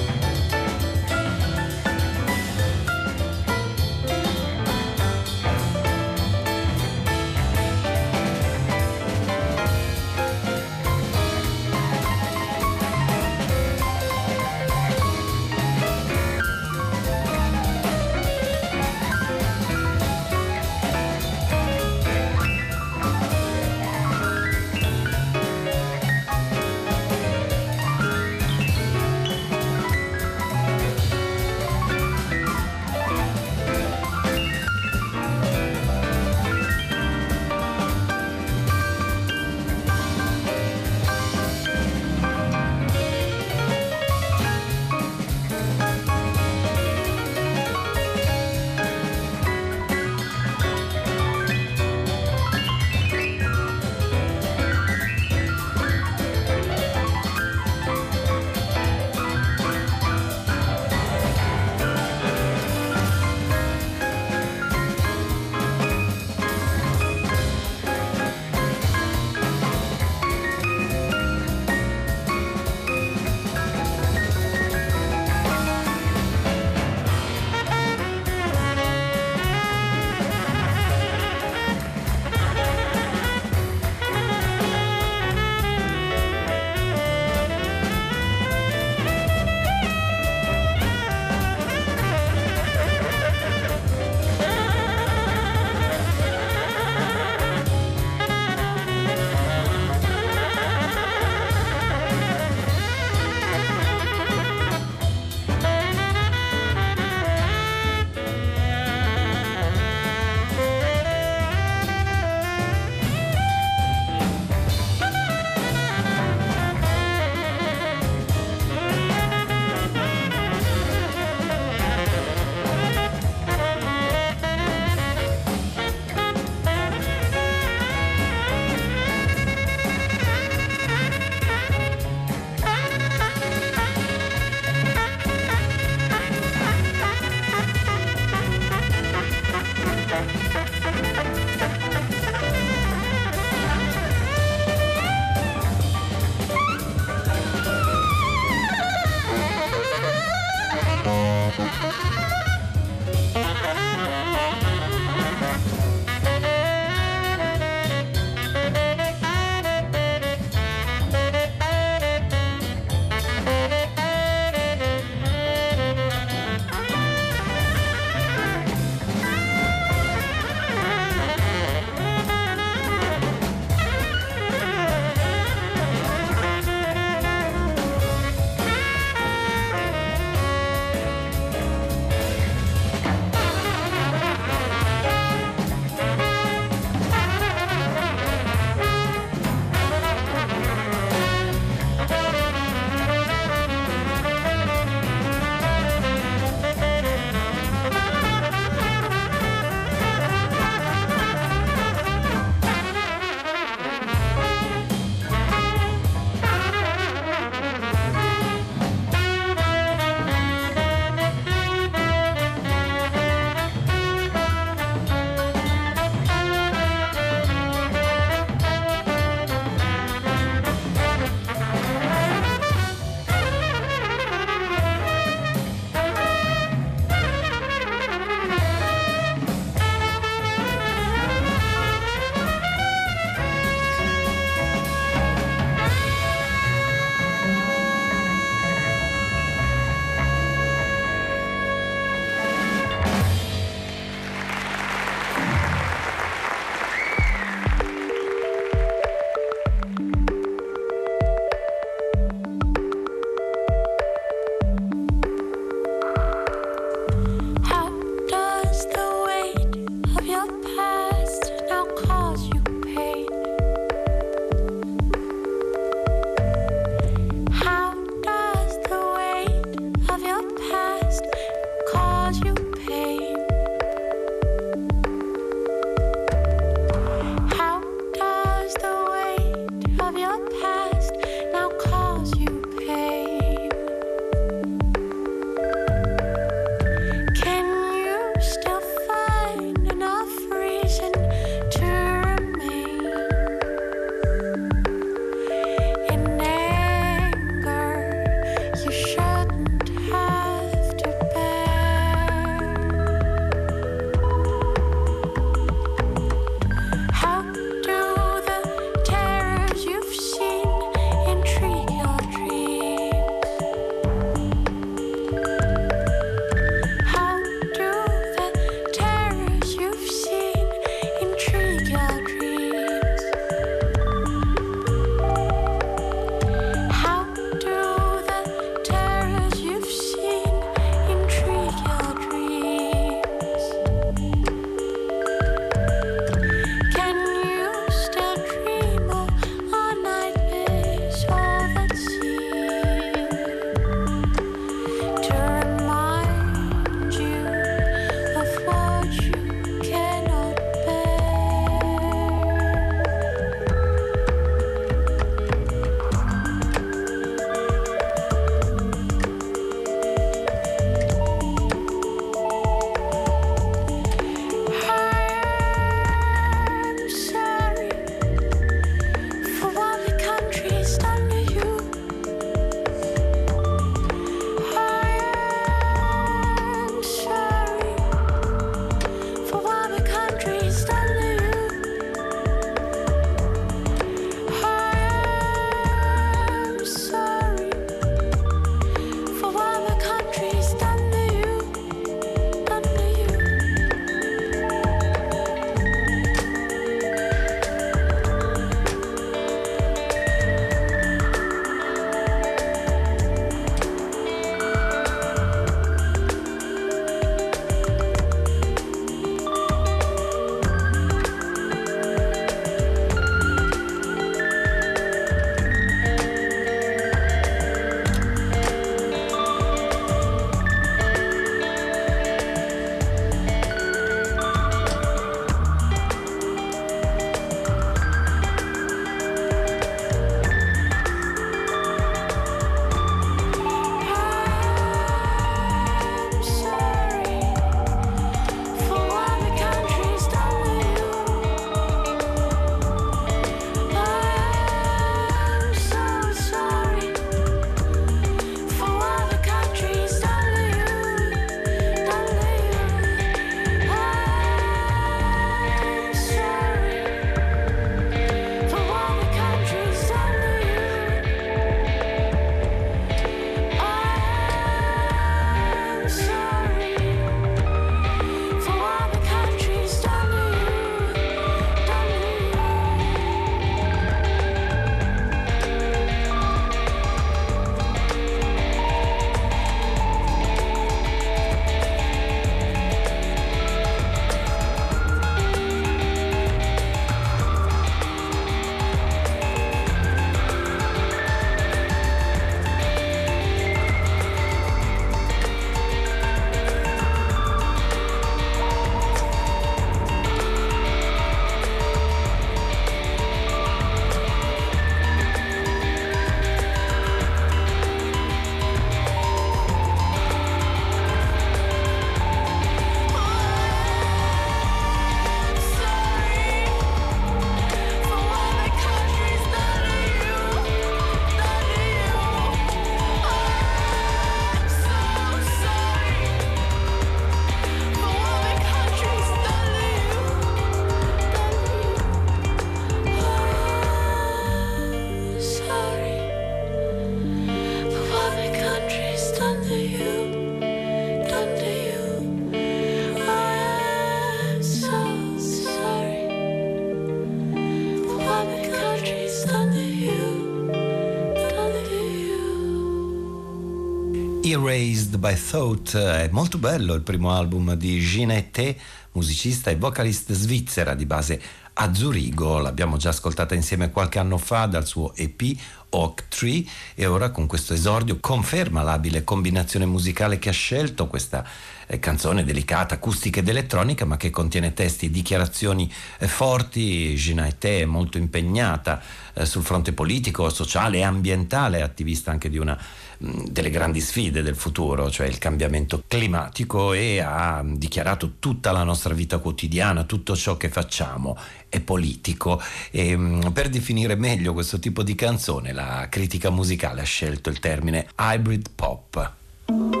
By 555.21 555.35
Thought 555.35 555.95
è 555.97 556.29
molto 556.31 556.57
bello 556.57 556.95
il 556.95 557.03
primo 557.03 557.31
album 557.31 557.75
di 557.75 557.99
Ginette, 557.99 558.75
musicista 559.11 559.69
e 559.69 559.75
vocalist 559.75 560.33
svizzera 560.33 560.95
di 560.95 561.05
base 561.05 561.39
a 561.73 561.93
Zurigo, 561.93 562.57
l'abbiamo 562.57 562.97
già 562.97 563.09
ascoltata 563.09 563.53
insieme 563.53 563.91
qualche 563.91 564.17
anno 564.17 564.39
fa 564.39 564.65
dal 564.65 564.87
suo 564.87 565.13
EP 565.13 565.55
Oak 565.89 566.27
Tree 566.27 566.65
e 566.95 567.05
ora 567.05 567.29
con 567.29 567.45
questo 567.45 567.75
esordio 567.75 568.17
conferma 568.19 568.81
l'abile 568.81 569.23
combinazione 569.23 569.85
musicale 569.85 570.39
che 570.39 570.49
ha 570.49 570.53
scelto 570.53 571.05
questa 571.05 571.43
eh, 571.43 571.80
canzone 571.99 572.43
delicata, 572.43 572.95
acustica 572.95 573.39
ed 573.39 573.47
elettronica 573.47 574.05
ma 574.05 574.17
che 574.17 574.29
contiene 574.29 574.73
testi 574.73 575.07
e 575.07 575.11
dichiarazioni 575.11 575.91
eh, 576.19 576.27
forti. 576.27 577.15
Gina 577.15 577.47
Ete 577.47 577.81
è 577.81 577.85
molto 577.85 578.17
impegnata 578.17 579.01
eh, 579.33 579.45
sul 579.45 579.63
fronte 579.63 579.93
politico, 579.93 580.49
sociale 580.49 580.97
e 580.97 581.03
ambientale, 581.03 581.81
attivista 581.81 582.31
anche 582.31 582.49
di 582.49 582.57
una 582.57 582.77
delle 583.21 583.69
grandi 583.69 584.01
sfide 584.01 584.41
del 584.41 584.55
futuro, 584.55 585.11
cioè 585.11 585.27
il 585.27 585.37
cambiamento 585.37 586.03
climatico 586.07 586.93
e 586.93 587.19
ha 587.19 587.63
dichiarato 587.63 588.33
tutta 588.39 588.71
la 588.71 588.83
nostra 588.83 589.13
vita 589.13 589.37
quotidiana, 589.37 590.05
tutto 590.05 590.35
ciò 590.35 590.57
che 590.57 590.69
facciamo 590.69 591.37
è 591.69 591.79
politico 591.79 592.59
e 592.89 593.39
per 593.53 593.69
definire 593.69 594.15
meglio 594.15 594.53
questo 594.53 594.79
tipo 594.79 595.03
di 595.03 595.13
canzone 595.13 595.71
la 595.71 596.07
critica 596.09 596.49
musicale 596.49 597.01
ha 597.01 597.05
scelto 597.05 597.49
il 597.49 597.59
termine 597.59 598.07
hybrid 598.17 598.69
pop. 598.73 600.00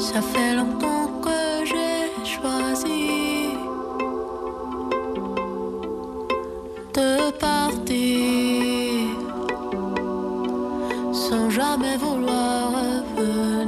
Ça 0.00 0.22
fait 0.22 0.54
longtemps 0.54 1.10
que 1.22 1.64
j'ai 1.66 2.24
choisi 2.24 3.50
de 6.94 7.30
partir 7.32 7.98
sans 11.12 11.50
jamais 11.50 11.98
vouloir 11.98 12.72
revenir 13.14 13.59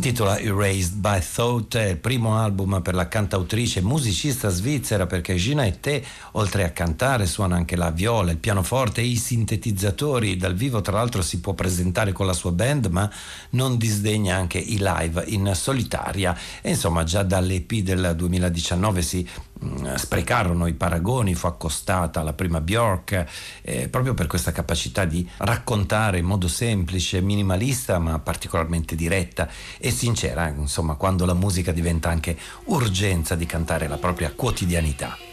intitola 0.00 0.38
Erased 0.38 0.94
by 0.94 1.20
Thought, 1.20 1.74
il 1.74 1.98
primo 1.98 2.38
album 2.38 2.80
per 2.80 2.94
la 2.94 3.06
cantautrice 3.06 3.80
e 3.80 3.82
musicista 3.82 4.48
svizzera 4.48 5.04
perché 5.04 5.34
Gina 5.34 5.66
e 5.66 5.78
te, 5.78 6.02
oltre 6.32 6.64
a 6.64 6.70
cantare, 6.70 7.26
suona 7.26 7.56
anche 7.56 7.76
la 7.76 7.90
viola, 7.90 8.30
il 8.30 8.38
pianoforte 8.38 9.02
e 9.02 9.04
i 9.04 9.16
sintetizzatori. 9.16 10.38
Dal 10.38 10.54
vivo, 10.54 10.80
tra 10.80 10.94
l'altro, 10.94 11.20
si 11.20 11.40
può 11.40 11.52
presentare 11.52 12.12
con 12.12 12.24
la 12.24 12.32
sua 12.32 12.50
band, 12.50 12.86
ma 12.86 13.10
non 13.50 13.76
disdegna 13.76 14.36
anche 14.36 14.56
i 14.56 14.78
live 14.80 15.22
in 15.26 15.52
solitaria. 15.54 16.34
E 16.62 16.70
insomma, 16.70 17.04
già 17.04 17.22
dall'EP 17.22 17.74
del 17.80 18.14
2019 18.16 19.02
si 19.02 19.28
sprecarono 19.96 20.66
i 20.66 20.74
paragoni, 20.74 21.34
fu 21.34 21.46
accostata 21.46 22.20
alla 22.20 22.32
prima 22.32 22.60
Bjork 22.60 23.26
eh, 23.62 23.88
proprio 23.88 24.14
per 24.14 24.26
questa 24.26 24.52
capacità 24.52 25.04
di 25.04 25.28
raccontare 25.38 26.18
in 26.18 26.26
modo 26.26 26.48
semplice, 26.48 27.20
minimalista 27.20 27.98
ma 27.98 28.18
particolarmente 28.18 28.94
diretta 28.94 29.48
e 29.78 29.90
sincera, 29.90 30.48
insomma 30.48 30.94
quando 30.94 31.24
la 31.24 31.34
musica 31.34 31.72
diventa 31.72 32.08
anche 32.08 32.36
urgenza 32.64 33.34
di 33.34 33.46
cantare 33.46 33.88
la 33.88 33.98
propria 33.98 34.32
quotidianità. 34.34 35.29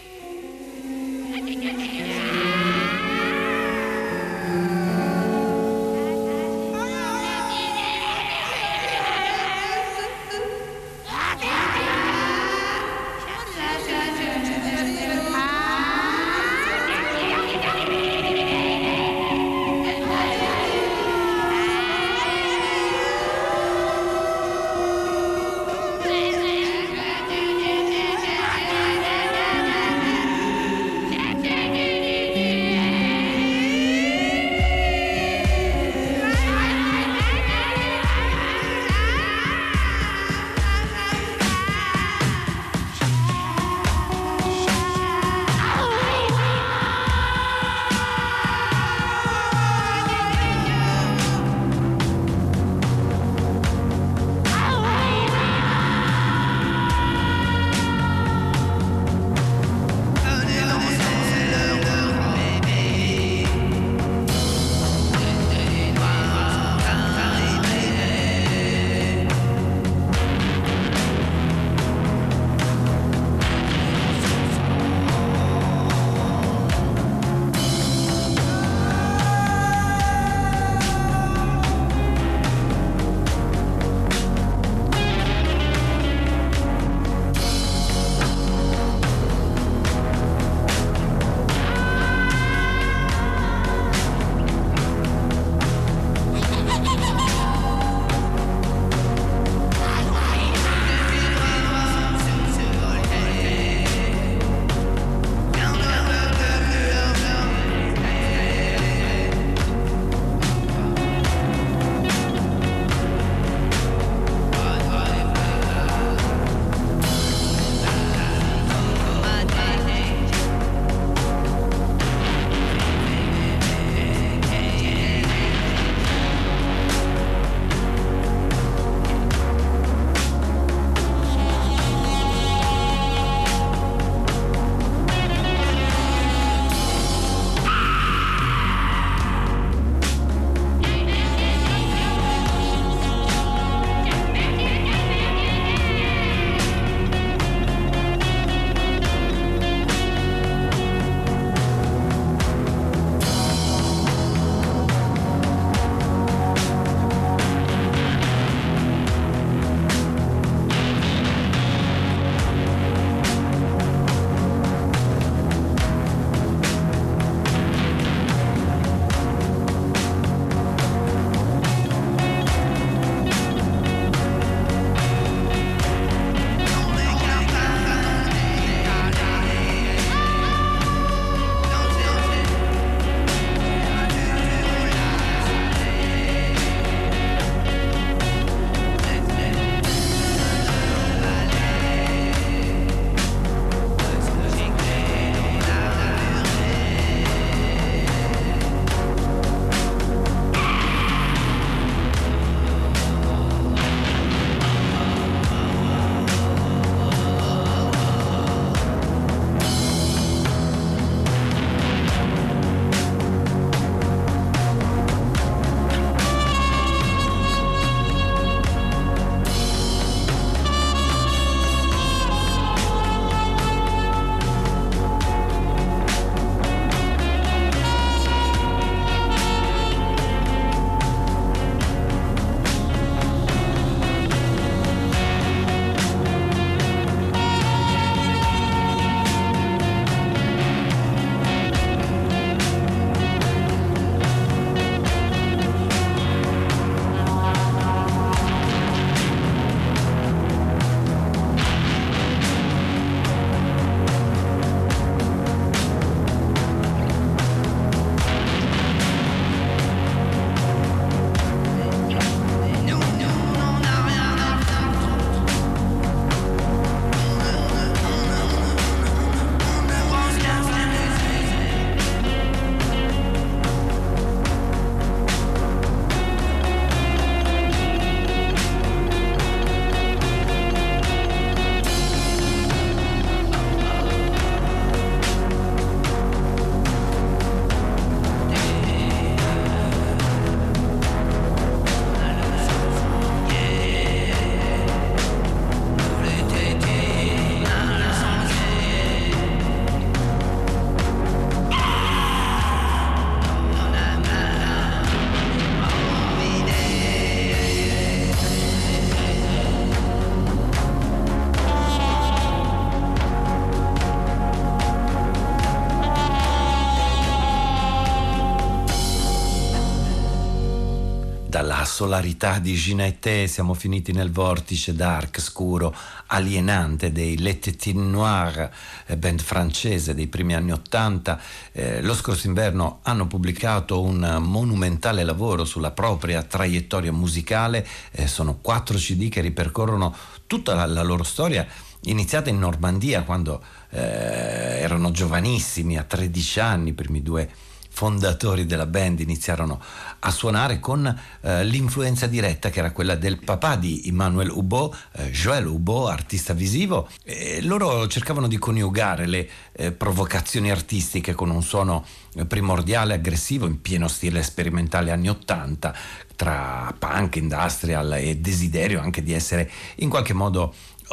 Solarità 321.97 322.59
di 322.59 322.75
Ginette 322.75 323.47
siamo 323.47 323.73
finiti 323.73 324.11
nel 324.11 324.31
vortice 324.31 324.93
dark, 324.93 325.41
scuro, 325.41 325.95
alienante 326.27 327.11
dei 327.11 327.39
Le 327.39 327.57
Tétines 327.57 328.07
Noir, 328.11 328.69
eh, 329.07 329.17
band 329.17 329.41
francese 329.41 330.13
dei 330.13 330.27
primi 330.27 330.53
anni 330.53 330.71
Ottanta. 330.71 331.41
Eh, 331.71 332.03
lo 332.03 332.13
scorso 332.13 332.45
inverno 332.45 332.99
hanno 333.01 333.25
pubblicato 333.25 333.99
un 333.99 334.37
monumentale 334.41 335.23
lavoro 335.23 335.65
sulla 335.65 335.89
propria 335.89 336.43
traiettoria 336.43 337.11
musicale, 337.11 337.83
eh, 338.11 338.27
sono 338.27 338.59
quattro 338.61 338.95
CD 338.95 339.27
che 339.27 339.41
ripercorrono 339.41 340.15
tutta 340.45 340.75
la, 340.75 340.85
la 340.85 341.01
loro 341.01 341.23
storia 341.23 341.65
iniziata 342.03 342.51
in 342.51 342.59
Normandia 342.59 343.23
quando 343.23 343.59
eh, 343.89 343.97
erano 343.99 345.09
giovanissimi, 345.09 345.97
a 345.97 346.03
13 346.03 346.59
anni, 346.59 346.89
i 346.89 346.93
primi 346.93 347.23
due 347.23 347.49
fondatori 347.97 348.67
della 348.67 348.85
band 348.85 349.21
iniziarono 349.21 349.81
a 350.19 350.29
suonare 350.29 350.79
con 350.79 351.19
eh, 351.41 351.63
l'influenza 351.63 352.27
diretta 352.27 352.69
che 352.69 352.77
era 352.77 352.91
quella 352.91 353.15
del 353.15 353.39
papà 353.43 353.75
di 353.75 354.03
Emmanuel 354.05 354.51
Hubot, 354.51 354.95
eh, 355.13 355.31
Joël 355.31 355.65
Hubot, 355.65 356.11
artista 356.11 356.53
visivo, 356.53 357.09
e 357.23 357.59
loro 357.63 358.05
cercavano 358.05 358.47
di 358.47 358.59
coniugare 358.59 359.25
le 359.25 359.49
eh, 359.71 359.91
provocazioni 359.93 360.69
artistiche 360.69 361.33
con 361.33 361.49
un 361.49 361.63
suono 361.63 362.05
eh, 362.35 362.45
primordiale, 362.45 363.15
aggressivo, 363.15 363.65
in 363.65 363.81
pieno 363.81 364.07
stile 364.07 364.43
sperimentale 364.43 365.09
anni 365.09 365.29
80, 365.29 365.95
tra 366.35 366.93
punk, 366.99 367.37
industrial 367.37 368.13
e 368.13 368.37
desiderio 368.37 369.01
anche 369.01 369.23
di 369.23 369.33
essere 369.33 369.71
in 369.95 370.09
qualche 370.09 370.33
modo 370.33 370.71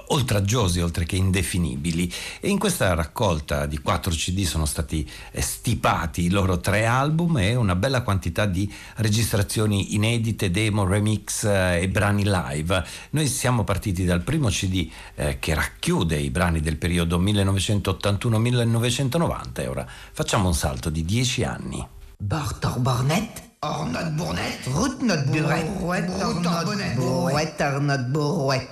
oltraggiosi 0.08 0.80
oltre 0.80 1.04
che 1.04 1.14
indefinibili. 1.16 2.12
E 2.40 2.48
in 2.48 2.58
questa 2.58 2.94
raccolta 2.94 3.66
di 3.66 3.78
4 3.78 4.10
CD 4.12 4.42
sono 4.44 4.66
stati 4.66 5.08
eh, 5.32 5.40
stipati 5.40 6.24
i 6.24 6.30
loro 6.30 6.60
tre 6.60 6.86
album 6.86 7.38
e 7.38 7.54
una 7.54 7.74
bella 7.74 8.02
quantità 8.02 8.46
di 8.46 8.70
registrazioni 8.96 9.94
inedite, 9.94 10.50
demo, 10.50 10.84
remix 10.84 11.44
eh, 11.44 11.82
e 11.82 11.88
brani 11.88 12.24
live. 12.24 12.84
Noi 13.10 13.28
siamo 13.28 13.64
partiti 13.64 14.04
dal 14.04 14.22
primo 14.22 14.48
CD 14.48 14.90
eh, 15.14 15.38
che 15.38 15.54
racchiude 15.54 16.16
i 16.16 16.30
brani 16.30 16.60
del 16.60 16.76
periodo 16.76 17.20
1981-1990 17.20 19.60
e 19.60 19.66
ora 19.66 19.86
facciamo 20.12 20.48
un 20.48 20.54
salto 20.54 20.90
di 20.90 21.04
10 21.04 21.44
anni. 21.44 21.86
Bartor 22.18 22.78
Barnett. 22.78 23.52
Ornot 23.64 24.10
Bournet, 24.10 24.66
Route 24.66 25.02
notre 25.04 25.24
burette, 25.24 25.70
Brouette, 25.78 26.22
Ornot 26.22 26.94
Brouette, 26.94 27.64
Ornot 27.64 28.04
Brouette, 28.08 28.68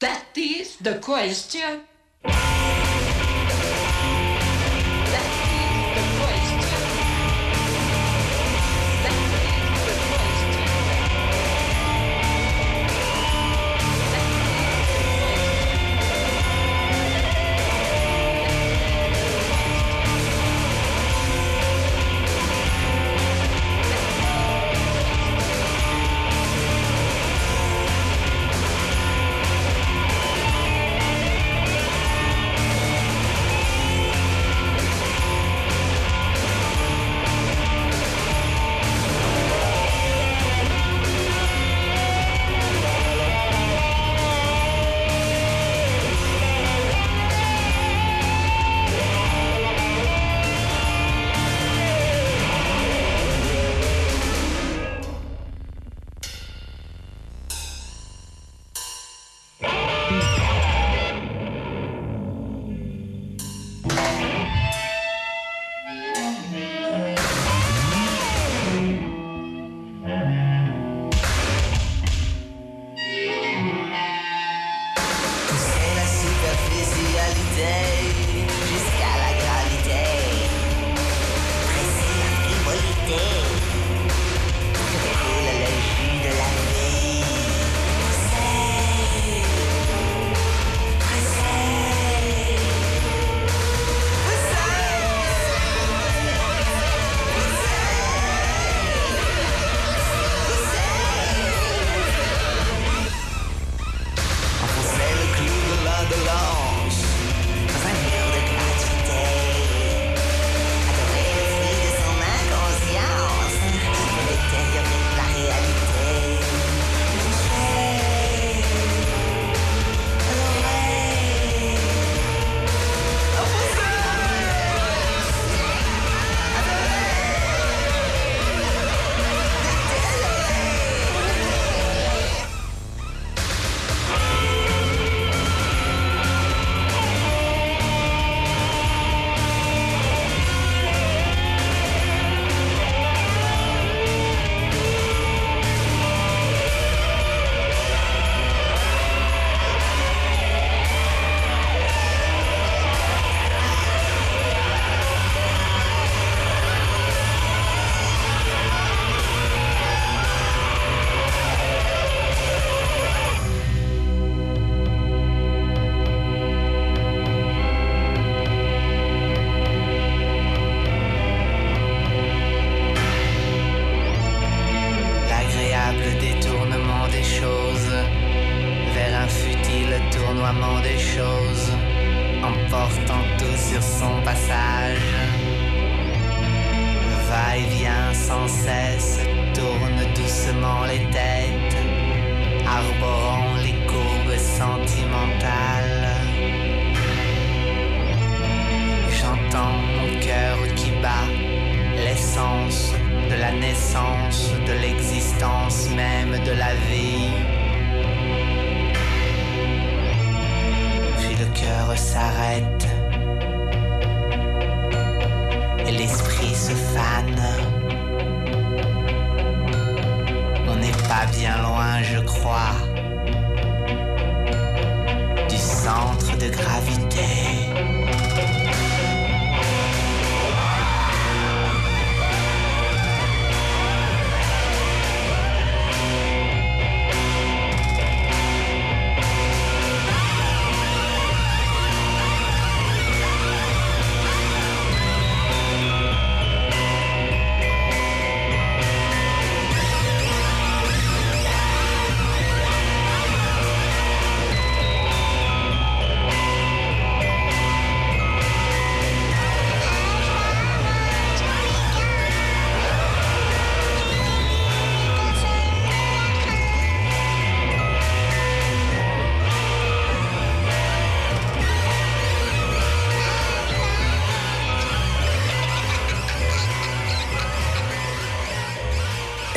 That 0.00 0.36
is 0.36 0.76
the 0.76 0.98
question. 1.00 1.80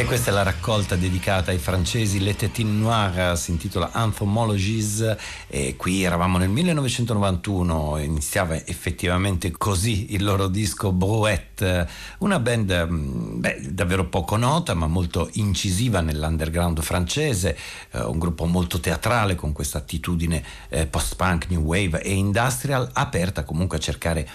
Questa 0.08 0.32
è 0.32 0.34
la 0.34 0.44
raccolta 0.44 0.96
dedicata 0.96 1.52
ai 1.52 1.58
francesi 1.58 2.22
Le 2.22 2.34
Tétines 2.34 2.80
Noires, 2.80 3.42
si 3.42 3.52
intitola 3.52 3.92
Anthomologies 3.92 5.18
e 5.48 5.76
qui 5.76 6.04
eravamo 6.04 6.38
nel 6.38 6.48
1991, 6.48 7.98
iniziava 7.98 8.56
effettivamente 8.66 9.52
così 9.52 10.14
il 10.14 10.24
loro 10.24 10.48
disco 10.48 10.94
Brouette, 10.94 11.90
una 12.20 12.40
band 12.40 12.88
mm, 12.90 13.40
beh, 13.42 13.74
davvero 13.74 14.06
poco 14.06 14.38
nota 14.38 14.74
ma 14.74 14.88
molto 14.88 15.30
incisiva 15.34 16.00
nell'underground 16.00 16.80
francese, 16.82 17.58
eh, 17.92 18.00
un 18.00 18.18
gruppo 18.18 18.46
molto 18.46 18.80
teatrale 18.80 19.36
con 19.36 19.52
questa 19.52 19.80
attitudine 19.80 20.42
eh, 20.70 20.86
post-punk, 20.86 21.48
new 21.50 21.62
wave 21.62 22.02
e 22.02 22.14
industrial, 22.14 22.90
aperta 22.94 23.44
comunque 23.44 23.76
a 23.76 23.82
cercare 23.82 24.30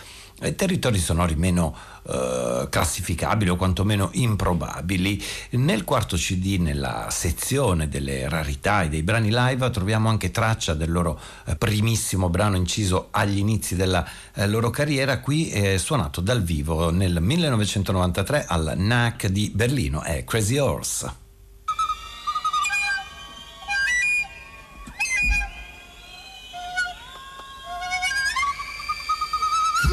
territori 0.54 0.98
sonori 0.98 1.36
meno 1.36 1.74
eh, 2.08 2.66
classificabili 2.68 3.50
o 3.50 3.56
quantomeno 3.56 4.10
improbabili. 4.12 5.22
Nel 5.50 5.84
quarto 5.84 6.16
CD, 6.16 6.56
nella 6.58 7.08
sezione 7.10 7.88
delle 7.88 8.28
rarità 8.28 8.82
e 8.82 8.88
dei 8.88 9.02
brani 9.02 9.30
live, 9.30 9.70
troviamo 9.70 10.08
anche 10.08 10.30
traccia 10.30 10.74
del 10.74 10.90
loro 10.90 11.18
eh, 11.44 11.54
primissimo 11.56 12.28
brano 12.28 12.56
inciso 12.56 13.08
agli 13.12 13.38
inizi 13.38 13.76
della 13.76 14.04
eh, 14.34 14.48
loro 14.48 14.70
carriera, 14.70 15.20
qui 15.20 15.50
suonato 15.78 16.20
dal 16.20 16.42
vivo 16.42 16.90
nel 16.90 17.20
1993 17.20 18.46
al 18.46 18.74
NAC 18.76 19.26
di 19.26 19.50
Berlino, 19.54 20.02
è 20.02 20.24
Crazy 20.24 20.58
Horse. 20.58 21.21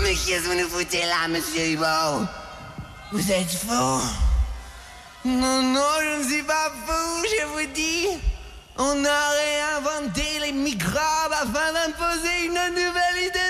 Qu'est-ce 0.09 0.25
que 0.25 0.47
vous 0.47 0.55
nous 0.55 0.67
foutez 0.67 1.05
là, 1.05 1.27
monsieur 1.27 1.77
Vous 3.11 3.31
êtes 3.31 3.51
fou 3.51 4.01
Non, 5.23 5.61
non, 5.61 5.85
je 6.01 6.17
ne 6.17 6.27
suis 6.27 6.41
pas 6.41 6.71
fou, 6.87 7.23
je 7.25 7.45
vous 7.45 7.71
dis. 7.71 8.07
On 8.79 9.05
a 9.05 9.29
réinventé 9.29 10.39
les 10.41 10.51
microbes 10.51 11.31
afin 11.31 11.73
d'imposer 11.73 12.45
une 12.45 12.53
nouvelle 12.53 13.19
idée 13.19 13.48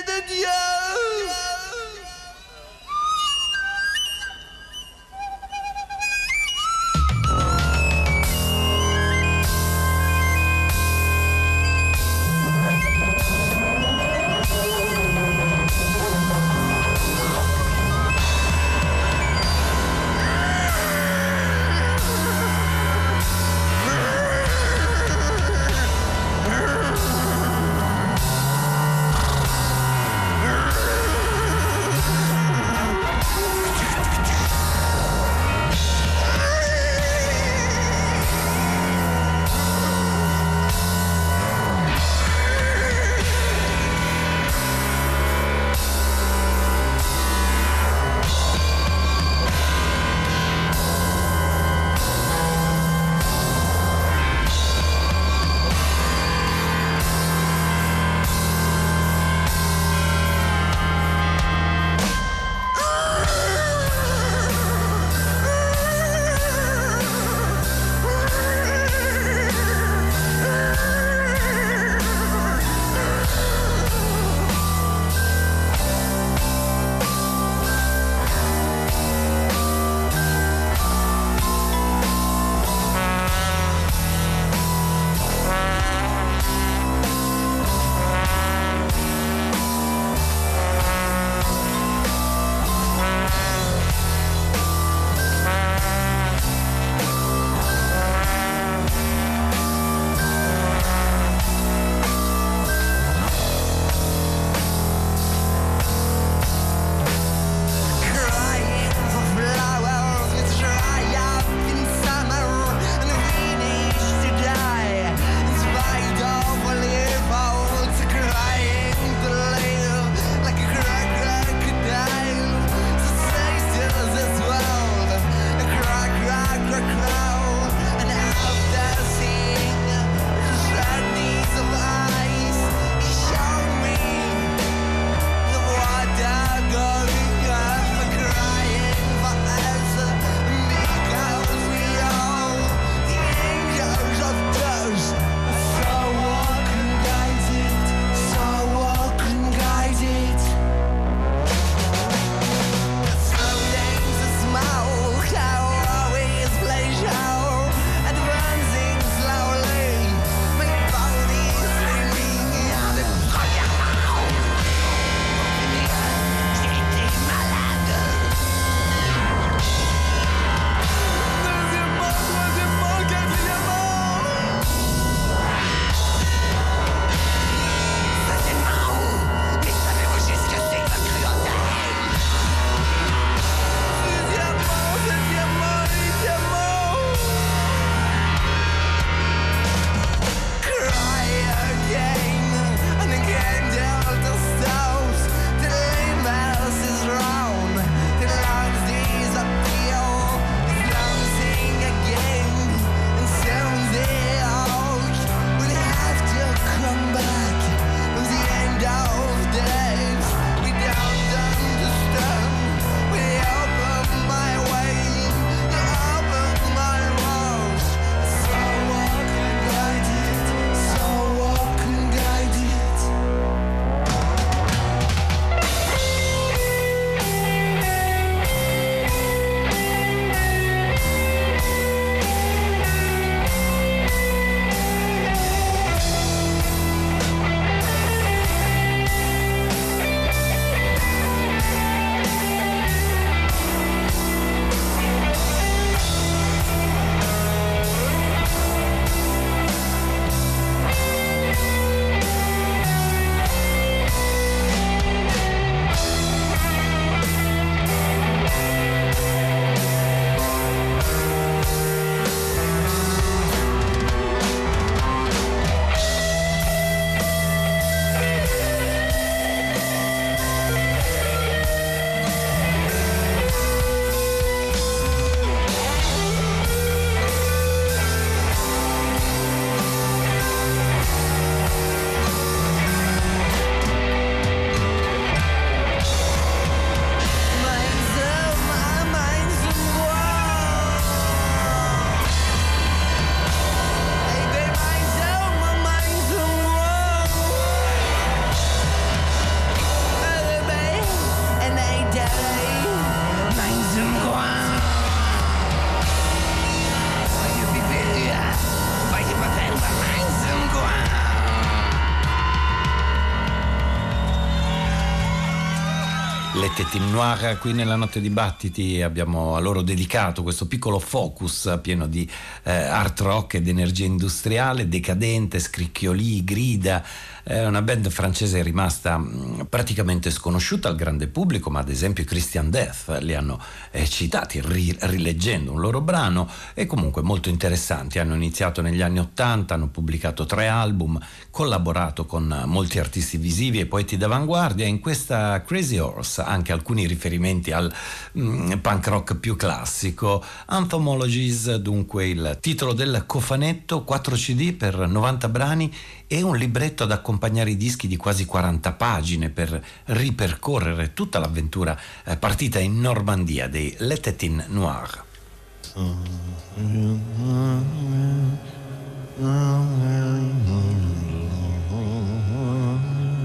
Tetin 316.89 317.11
Noir 317.11 317.59
qui 317.59 317.71
nella 317.71 317.95
notte 317.95 318.19
di 318.19 318.31
battiti 318.31 319.03
abbiamo 319.03 319.55
a 319.55 319.59
loro 319.59 319.83
dedicato 319.83 320.41
questo 320.41 320.65
piccolo 320.65 320.97
focus 320.97 321.77
pieno 321.83 322.07
di 322.07 322.27
eh, 322.63 322.71
art 322.71 323.19
rock 323.19 323.53
ed 323.53 323.67
energia 323.67 324.05
industriale, 324.05 324.89
decadente, 324.89 325.59
scricchiolì, 325.59 326.43
grida, 326.43 327.03
è 327.43 327.63
una 327.63 327.83
band 327.83 328.09
francese 328.09 328.63
rimasta 328.63 329.19
mm, 329.19 329.48
praticamente 329.69 330.31
sconosciuta 330.31 330.89
al 330.89 330.95
grande 330.95 331.27
pubblico, 331.27 331.69
ma 331.69 331.79
ad 331.79 331.89
esempio 331.89 332.23
Christian 332.23 332.71
Death 332.71 333.19
li 333.21 333.35
hanno 333.35 333.61
eh, 333.91 334.07
citati 334.07 334.59
ri- 334.61 334.97
rileggendo 335.01 335.71
un 335.71 335.79
loro 335.79 336.01
brano 336.01 336.49
e 336.73 336.87
comunque 336.87 337.21
molto 337.21 337.49
interessanti. 337.49 338.17
Hanno 338.17 338.33
iniziato 338.33 338.81
negli 338.81 339.01
anni 339.01 339.19
Ottanta, 339.19 339.75
hanno 339.75 339.87
pubblicato 339.87 340.45
tre 340.47 340.67
album, 340.67 341.19
collaborato 341.51 342.25
con 342.25 342.63
molti 342.65 342.97
artisti 342.97 343.37
visivi 343.37 343.79
e 343.79 343.85
poeti 343.85 344.17
d'avanguardia 344.17 344.87
in 344.87 344.99
questa 344.99 345.61
Crazy 345.61 345.99
Horse 345.99 346.41
anche 346.41 346.71
alcuni 346.71 347.05
riferimenti 347.05 347.71
al 347.71 347.93
mm, 348.37 348.73
punk 348.81 349.07
rock 349.07 349.35
più 349.35 349.55
classico. 349.55 350.43
Anthomologies, 350.65 351.75
dunque 351.75 352.27
il 352.27 352.57
titolo 352.59 352.93
del 352.93 353.23
cofanetto, 353.27 354.03
4 354.03 354.35
CD 354.35 354.73
per 354.73 354.97
90 354.97 355.49
brani 355.49 355.93
e 356.31 356.43
un 356.43 356.55
libretto 356.55 357.05
ad 357.05 357.11
accompagnare 357.11 357.71
i 357.71 357.75
dischi 357.75 358.07
di 358.07 358.15
quasi 358.15 358.45
40 358.45 358.91
pagine 358.93 359.49
per 359.49 359.83
ripercorrere 360.05 361.15
tutta 361.15 361.39
l'avventura 361.39 361.99
eh, 362.23 362.37
partita 362.37 362.77
in 362.77 362.99
Normandia 362.99 363.67
dei 363.67 363.95
Letetin 363.97 364.65
Noir. 364.67 365.23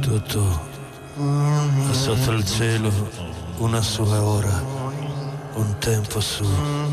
Tutto 0.01 0.73
sotto 1.93 2.33
il 2.33 2.45
cielo, 2.45 2.93
una 3.59 3.81
sua 3.81 4.23
ora, 4.23 4.63
un 5.55 5.77
tempo 5.79 6.21
suo. 6.21 6.93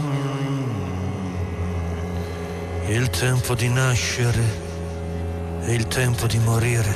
Il 2.88 3.10
tempo 3.10 3.56
di 3.56 3.68
nascere 3.68 4.71
è 5.64 5.72
il 5.72 5.88
tempo 5.88 6.26
di 6.28 6.40
morire, 6.40 6.96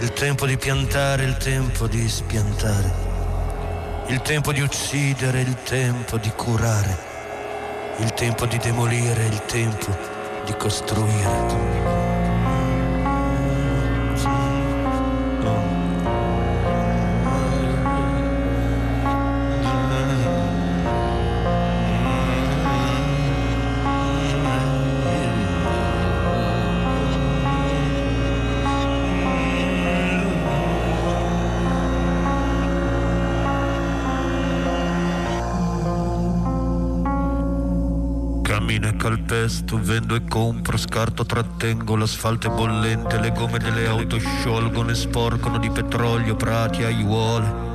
il 0.00 0.12
tempo 0.12 0.46
di 0.46 0.56
piantare, 0.56 1.24
il 1.24 1.36
tempo 1.38 1.86
di 1.86 2.08
spiantare, 2.08 2.92
il 4.08 4.20
tempo 4.22 4.52
di 4.52 4.60
uccidere, 4.60 5.40
il 5.40 5.56
tempo 5.62 6.18
di 6.18 6.30
curare, 6.36 6.96
il 7.98 8.12
tempo 8.12 8.46
di 8.46 8.58
demolire, 8.58 9.26
il 9.26 9.42
tempo 9.46 9.96
di 10.44 10.54
costruire. 10.56 12.07
Calpesto, 39.38 39.78
vendo 39.80 40.16
e 40.16 40.24
compro, 40.24 40.76
scarto, 40.76 41.24
trattengo, 41.24 41.94
l'asfalto 41.94 42.48
è 42.48 42.50
bollente, 42.50 43.20
le 43.20 43.30
gomme 43.30 43.58
delle 43.58 43.86
auto 43.86 44.18
sciolgono 44.18 44.90
e 44.90 44.94
sporcono 44.94 45.58
di 45.58 45.70
petrolio 45.70 46.34
prati, 46.34 46.82
aiuole. 46.82 47.66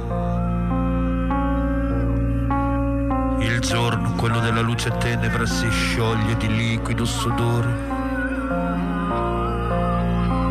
Il 3.39 3.59
giorno, 3.61 4.13
quello 4.15 4.39
della 4.39 4.61
luce 4.61 4.91
tenebra, 4.97 5.45
si 5.45 5.69
scioglie 5.69 6.35
di 6.37 6.47
liquido 6.47 7.05
sudore. 7.05 8.01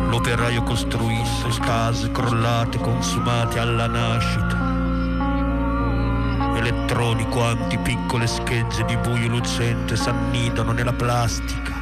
L'operaio 0.09 0.63
costruisce 0.63 1.59
case 1.59 2.11
crollate, 2.11 2.79
consumate 2.79 3.59
alla 3.59 3.87
nascita 3.87 4.72
elettroni 6.63 7.25
quanti 7.25 7.77
piccole 7.77 8.25
schegge 8.25 8.85
di 8.85 8.95
buio 8.95 9.27
lucente 9.27 9.97
s'annidano 9.97 10.71
nella 10.71 10.93
plastica. 10.93 11.81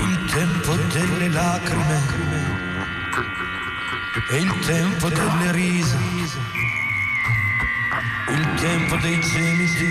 Il 0.00 0.24
tempo 0.32 0.74
delle 0.92 1.28
lacrime 1.28 2.00
e 4.30 4.36
il 4.36 4.58
tempo 4.66 5.08
delle 5.08 5.52
risa 5.52 6.47
tempo 8.60 8.96
dei 8.96 9.20
gemiti, 9.20 9.84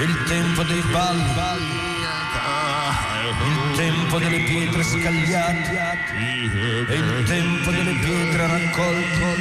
il 0.00 0.24
tempo 0.26 0.62
dei 0.64 0.82
balli, 0.90 1.22
il 3.46 3.76
tempo 3.76 4.18
delle 4.18 4.40
pietre 4.40 4.82
scagliate. 4.82 6.00
Il 6.88 7.22
tempo 7.26 7.70
delle 7.70 7.92
pietre 7.94 8.46
raccolte, 8.46 9.36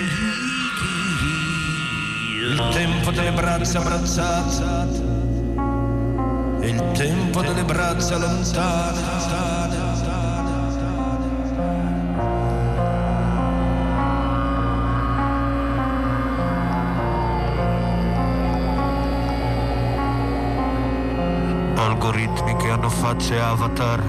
il 2.39 2.69
tempo 2.73 3.11
delle 3.11 3.31
braccia 3.31 3.79
abbracciate. 3.79 5.09
Il 6.61 6.91
tempo 6.93 7.41
delle 7.41 7.63
braccia 7.63 8.17
lontane. 8.17 9.60
Algoritmi 22.01 22.55
che 22.55 22.71
hanno 22.71 22.89
facce 22.89 23.39
avatar, 23.39 24.01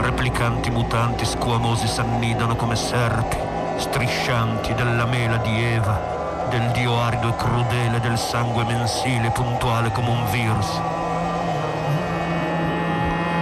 replicanti 0.00 0.70
mutanti 0.70 1.26
squamosi 1.26 1.86
s'annidano 1.86 2.56
come 2.56 2.74
serpi, 2.76 3.36
striscianti 3.76 4.72
della 4.72 5.04
mela 5.04 5.36
di 5.36 5.62
Eva, 5.62 6.46
del 6.48 6.70
dio 6.70 6.98
arido 6.98 7.28
e 7.28 7.36
crudele 7.36 8.00
del 8.00 8.16
sangue 8.16 8.64
mensile 8.64 9.30
puntuale 9.32 9.92
come 9.92 10.08
un 10.08 10.24
virus. 10.30 10.80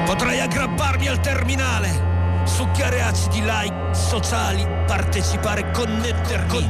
Potrei 0.06 0.40
aggrapparmi 0.40 1.06
al 1.06 1.20
terminale, 1.20 2.42
succhiare 2.42 3.00
acidi 3.00 3.42
like 3.42 3.94
sociali, 3.94 4.66
partecipare, 4.88 5.70
connettermi. 5.70 6.68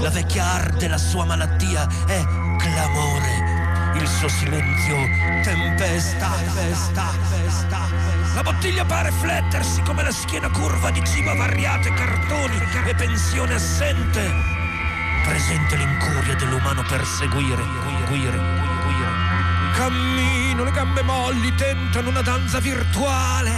La 0.00 0.10
vecchia 0.10 0.44
arte, 0.44 0.88
la 0.88 0.98
sua 0.98 1.24
malattia 1.24 1.86
è 2.08 2.24
clamore 2.58 3.55
il 4.00 4.08
suo 4.08 4.28
silenzio 4.28 4.96
tempesta, 5.42 6.30
tempesta, 6.30 7.12
tempesta. 7.28 7.78
La 8.34 8.42
bottiglia 8.42 8.84
pare 8.84 9.10
flettersi 9.10 9.80
come 9.82 10.02
la 10.02 10.10
schiena 10.10 10.50
curva 10.50 10.90
di 10.90 11.02
cibo 11.04 11.34
variate, 11.34 11.92
cartoni 11.92 12.58
e 12.86 12.94
pensione 12.94 13.54
assente. 13.54 14.30
Presente 15.24 15.76
l'incuria 15.76 16.34
dell'umano 16.34 16.82
perseguire, 16.82 17.62
guire, 18.06 18.38
guire. 18.84 19.46
Cammino, 19.74 20.64
le 20.64 20.70
gambe 20.70 21.02
molli 21.02 21.54
tentano 21.54 22.08
una 22.08 22.22
danza 22.22 22.60
virtuale. 22.60 23.50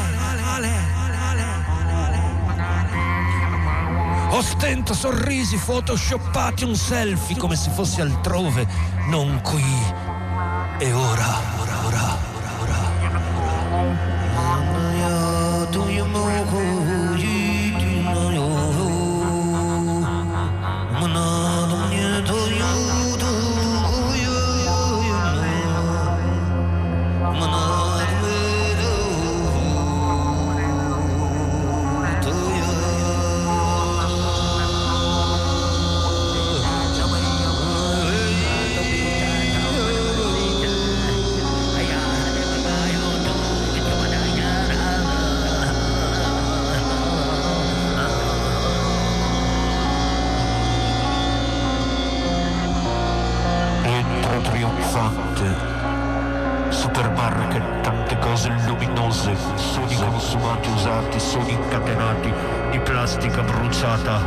Ostento 4.31 4.95
sorrisi 4.95 5.57
photoshoppati, 5.57 6.65
un 6.65 6.77
selfie 6.77 7.37
come 7.37 7.57
se 7.57 7.71
fossi 7.71 8.01
altrove, 8.01 8.67
non 9.09 9.41
qui. 9.43 9.98
E 10.81 10.93
ora, 10.93 11.58
usati, 60.99 61.21
sogni 61.21 61.53
incatenati 61.53 62.33
di 62.71 62.81
plastica 62.81 63.43
bruciata. 63.43 64.21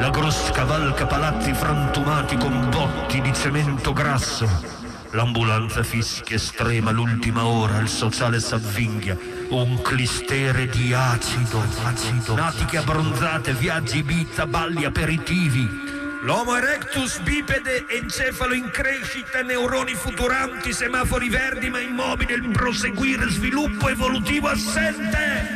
La 0.00 0.10
Gros 0.10 0.50
cavalca 0.52 1.06
palazzi 1.06 1.52
frantumati 1.52 2.36
con 2.36 2.68
botti 2.70 3.20
di 3.20 3.32
cemento 3.32 3.92
grasso. 3.92 4.76
L'ambulanza 5.12 5.82
fischia 5.82 6.36
estrema 6.36 6.90
l'ultima 6.90 7.46
ora, 7.46 7.78
il 7.78 7.88
sociale 7.88 8.40
s'avvinghia, 8.40 9.16
un 9.50 9.80
clistere 9.80 10.66
di 10.66 10.92
acido, 10.92 11.62
acido, 11.84 12.34
natiche 12.34 12.76
abbronzate, 12.76 13.54
viaggi 13.54 13.98
Ibiza, 13.98 14.46
balli 14.46 14.84
aperitivi. 14.84 15.87
L'Homo 16.22 16.56
erectus 16.56 17.20
bipede, 17.20 17.86
encefalo 17.88 18.52
in 18.52 18.70
crescita, 18.70 19.42
neuroni 19.42 19.94
futuranti, 19.94 20.72
semafori 20.72 21.28
verdi 21.28 21.70
ma 21.70 21.78
immobile, 21.78 22.34
il 22.34 22.48
proseguire, 22.50 23.30
sviluppo 23.30 23.88
evolutivo 23.88 24.48
assente. 24.48 25.47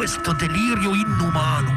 Questo 0.00 0.32
delirio 0.32 0.94
inumano. 0.94 1.76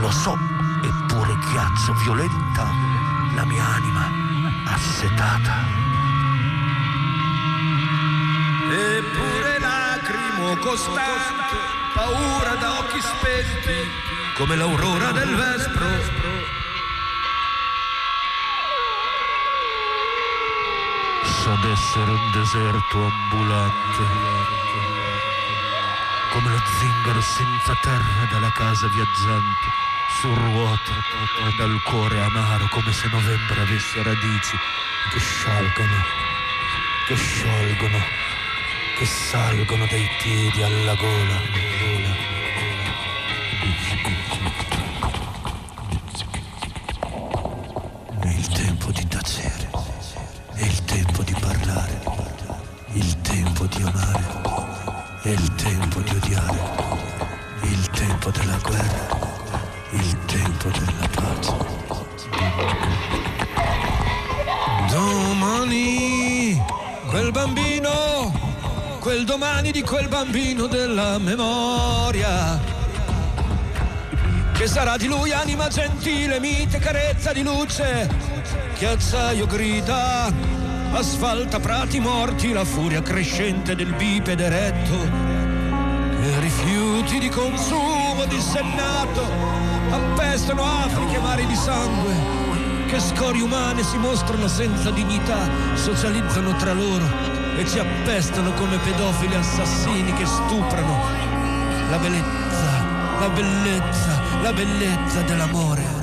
Lo 0.00 0.10
so, 0.10 0.36
eppure 0.82 1.36
ghiaccio 1.38 1.92
violenta 2.02 2.68
la 3.32 3.44
mia 3.44 3.64
anima 3.64 4.10
assetata. 4.64 5.54
Eppure 8.68 9.58
lacrimo 9.60 10.56
costante, 10.56 11.56
paura 11.94 12.56
da 12.56 12.78
occhi 12.80 13.00
spenti, 13.00 13.88
come 14.34 14.56
l'aurora 14.56 15.12
del 15.12 15.32
vespro. 15.32 15.86
sa 21.22 21.54
d'essere 21.62 22.10
un 22.10 22.30
deserto 22.32 23.04
ambulante, 23.04 24.85
come 26.36 26.50
lo 26.50 26.62
zingaro 26.78 27.20
senza 27.22 27.74
terra 27.80 28.26
dalla 28.30 28.52
casa 28.52 28.88
viaggiante, 28.88 29.72
su 30.20 30.34
ruote, 30.34 30.92
dal 31.56 31.80
cuore 31.82 32.20
amaro, 32.20 32.68
come 32.68 32.92
se 32.92 33.08
novembre 33.08 33.62
avesse 33.62 34.02
radici 34.02 34.54
che 35.10 35.18
sciolgono, 35.18 36.04
che 37.06 37.14
sciolgono, 37.14 37.98
che 38.98 39.06
salgono 39.06 39.86
dai 39.86 40.06
piedi 40.20 40.62
alla 40.62 40.94
gola. 40.94 41.75
Di 69.76 69.82
quel 69.82 70.08
bambino 70.08 70.66
della 70.68 71.18
memoria 71.18 72.58
che 74.54 74.66
sarà 74.66 74.96
di 74.96 75.06
lui 75.06 75.32
anima 75.32 75.68
gentile, 75.68 76.40
mite 76.40 76.78
carezza 76.78 77.34
di 77.34 77.42
luce, 77.42 78.08
che 78.78 78.86
acciaio 78.86 79.44
grida, 79.44 80.32
asfalta 80.92 81.60
prati 81.60 82.00
morti, 82.00 82.54
la 82.54 82.64
furia 82.64 83.02
crescente 83.02 83.74
del 83.74 83.92
bipede 83.92 84.46
eretto, 84.46 84.94
e 86.22 86.40
rifiuti 86.40 87.18
di 87.18 87.28
consumo 87.28 88.24
dissennato, 88.26 89.30
appestano 89.90 90.64
Afriche 90.64 91.18
mari 91.18 91.44
di 91.44 91.54
sangue, 91.54 92.14
che 92.86 92.98
scorie 92.98 93.42
umane 93.42 93.82
si 93.82 93.98
mostrano 93.98 94.48
senza 94.48 94.90
dignità, 94.90 95.50
socializzano 95.74 96.56
tra 96.56 96.72
loro 96.72 97.45
e 97.56 97.66
ci 97.66 97.78
appestano 97.78 98.52
come 98.52 98.78
pedofili 98.78 99.34
assassini 99.34 100.12
che 100.12 100.26
stuprano 100.26 101.00
la 101.90 101.98
bellezza 101.98 102.46
la 103.18 103.30
bellezza, 103.30 104.20
la 104.42 104.52
bellezza 104.52 105.22
dell'amore. 105.22 105.95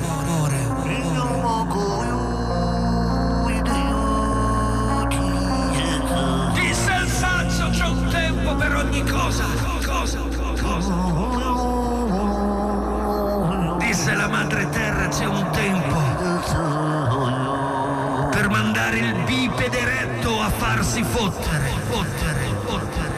Fottere, 21.14 21.70
fottere, 21.90 22.46
fottere. 22.66 23.14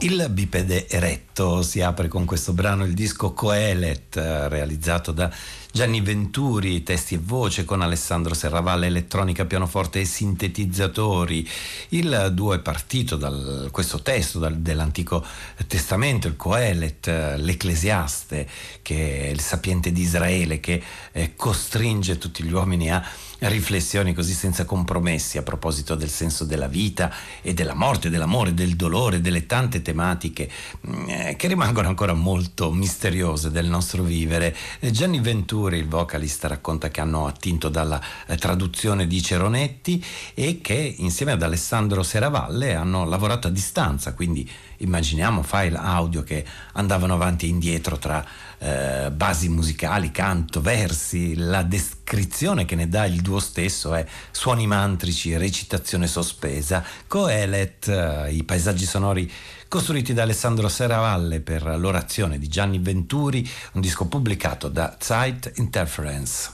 Il 0.00 0.26
bipede 0.30 0.86
eretto 0.86 1.62
si 1.62 1.80
apre 1.80 2.08
con 2.08 2.26
questo 2.26 2.52
brano, 2.52 2.84
il 2.84 2.92
disco 2.92 3.32
Coelet, 3.32 4.16
eh, 4.16 4.48
realizzato 4.48 5.12
da 5.12 5.30
Gianni 5.72 6.02
Venturi, 6.02 6.82
testi 6.82 7.14
e 7.14 7.20
voce 7.20 7.64
con 7.64 7.80
Alessandro 7.80 8.34
Serravalle, 8.34 8.86
elettronica, 8.86 9.46
pianoforte 9.46 10.00
e 10.00 10.04
sintetizzatori. 10.04 11.48
Il 11.88 12.30
duo 12.32 12.52
è 12.52 12.60
partito 12.60 13.16
da 13.16 13.68
questo 13.70 14.02
testo 14.02 14.38
dal, 14.38 14.58
dell'Antico 14.58 15.24
Testamento, 15.66 16.28
il 16.28 16.36
Coelet, 16.36 17.08
eh, 17.08 17.38
l'Ecclesiaste, 17.38 18.46
che 18.82 19.22
è 19.22 19.28
il 19.28 19.40
sapiente 19.40 19.90
di 19.90 20.02
Israele, 20.02 20.60
che 20.60 20.82
eh, 21.12 21.34
costringe 21.34 22.18
tutti 22.18 22.44
gli 22.44 22.52
uomini 22.52 22.90
a 22.92 23.02
riflessioni 23.40 24.14
così 24.14 24.32
senza 24.32 24.64
compromessi 24.64 25.38
a 25.38 25.42
proposito 25.42 25.94
del 25.94 26.08
senso 26.08 26.44
della 26.44 26.68
vita 26.68 27.12
e 27.42 27.52
della 27.54 27.74
morte, 27.74 28.10
dell'amore, 28.10 28.54
del 28.54 28.76
dolore, 28.76 29.20
delle 29.20 29.46
tante 29.46 29.82
tematiche 29.82 30.50
eh, 31.08 31.34
che 31.36 31.48
rimangono 31.48 31.88
ancora 31.88 32.14
molto 32.14 32.72
misteriose 32.72 33.50
del 33.50 33.66
nostro 33.66 34.02
vivere. 34.02 34.54
Eh, 34.80 34.90
Gianni 34.90 35.20
Venturi, 35.20 35.78
il 35.78 35.88
vocalista, 35.88 36.48
racconta 36.48 36.88
che 36.90 37.00
hanno 37.00 37.26
attinto 37.26 37.68
dalla 37.68 38.00
eh, 38.26 38.36
traduzione 38.36 39.06
di 39.06 39.22
Ceronetti 39.22 40.04
e 40.34 40.60
che 40.60 40.94
insieme 40.98 41.32
ad 41.32 41.42
Alessandro 41.42 42.02
Seravalle 42.02 42.74
hanno 42.74 43.04
lavorato 43.04 43.48
a 43.48 43.50
distanza, 43.50 44.14
quindi 44.14 44.48
immaginiamo 44.78 45.42
file 45.42 45.76
audio 45.76 46.22
che 46.22 46.44
andavano 46.72 47.14
avanti 47.14 47.46
e 47.46 47.48
indietro 47.48 47.98
tra 47.98 48.24
eh, 48.64 49.10
basi 49.10 49.50
musicali, 49.50 50.10
canto, 50.10 50.62
versi, 50.62 51.34
la 51.36 51.62
descrizione 51.62 52.64
che 52.64 52.74
ne 52.74 52.88
dà 52.88 53.04
il 53.04 53.20
duo 53.20 53.38
stesso 53.38 53.94
è 53.94 54.06
suoni 54.30 54.66
mantrici, 54.66 55.36
recitazione 55.36 56.06
sospesa, 56.06 56.82
Coelet, 57.06 57.88
eh, 57.88 58.32
i 58.32 58.42
paesaggi 58.42 58.86
sonori 58.86 59.30
costruiti 59.68 60.14
da 60.14 60.22
Alessandro 60.22 60.68
Seravalle 60.68 61.40
per 61.40 61.62
l'orazione 61.76 62.38
di 62.38 62.48
Gianni 62.48 62.78
Venturi, 62.78 63.46
un 63.72 63.82
disco 63.82 64.06
pubblicato 64.06 64.68
da 64.68 64.96
Zeit 64.98 65.52
Interference. 65.56 66.53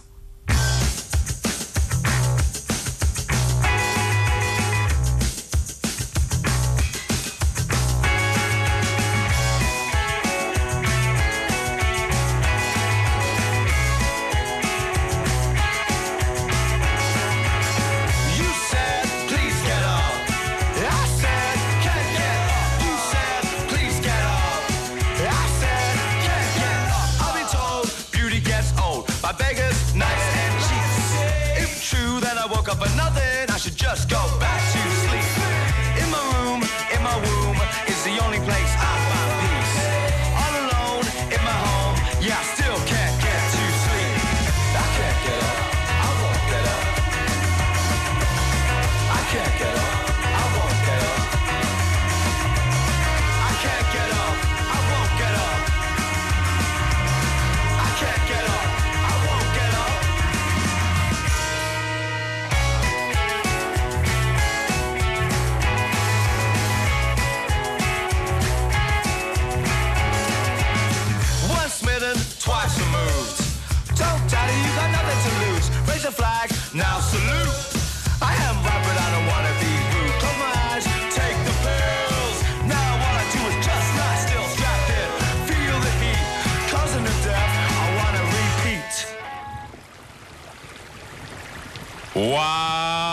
Now 76.81 76.99
salute. 76.99 77.61
I 78.23 78.33
am 78.49 78.57
but 78.65 78.97
I 79.05 79.09
don't 79.13 79.29
wanna 79.33 79.53
be 79.61 79.73
rude. 79.93 80.17
Close 80.21 80.39
my 80.41 80.53
eyes, 80.73 80.85
take 81.13 81.39
the 81.49 81.55
pills. 81.65 82.37
Now 82.75 82.91
all 83.05 83.17
I 83.23 83.27
do 83.37 83.41
is 83.51 83.57
just 83.69 83.89
lie 84.01 84.19
still, 84.25 84.47
strapped 84.57 84.89
in. 85.01 85.11
Feel 85.51 85.79
the 85.87 85.93
heat, 86.01 86.25
causing 86.73 87.05
the 87.05 87.17
death. 87.29 87.53
I 87.85 87.87
wanna 88.01 88.25
repeat. 88.39 88.95
Wow. 92.33 93.10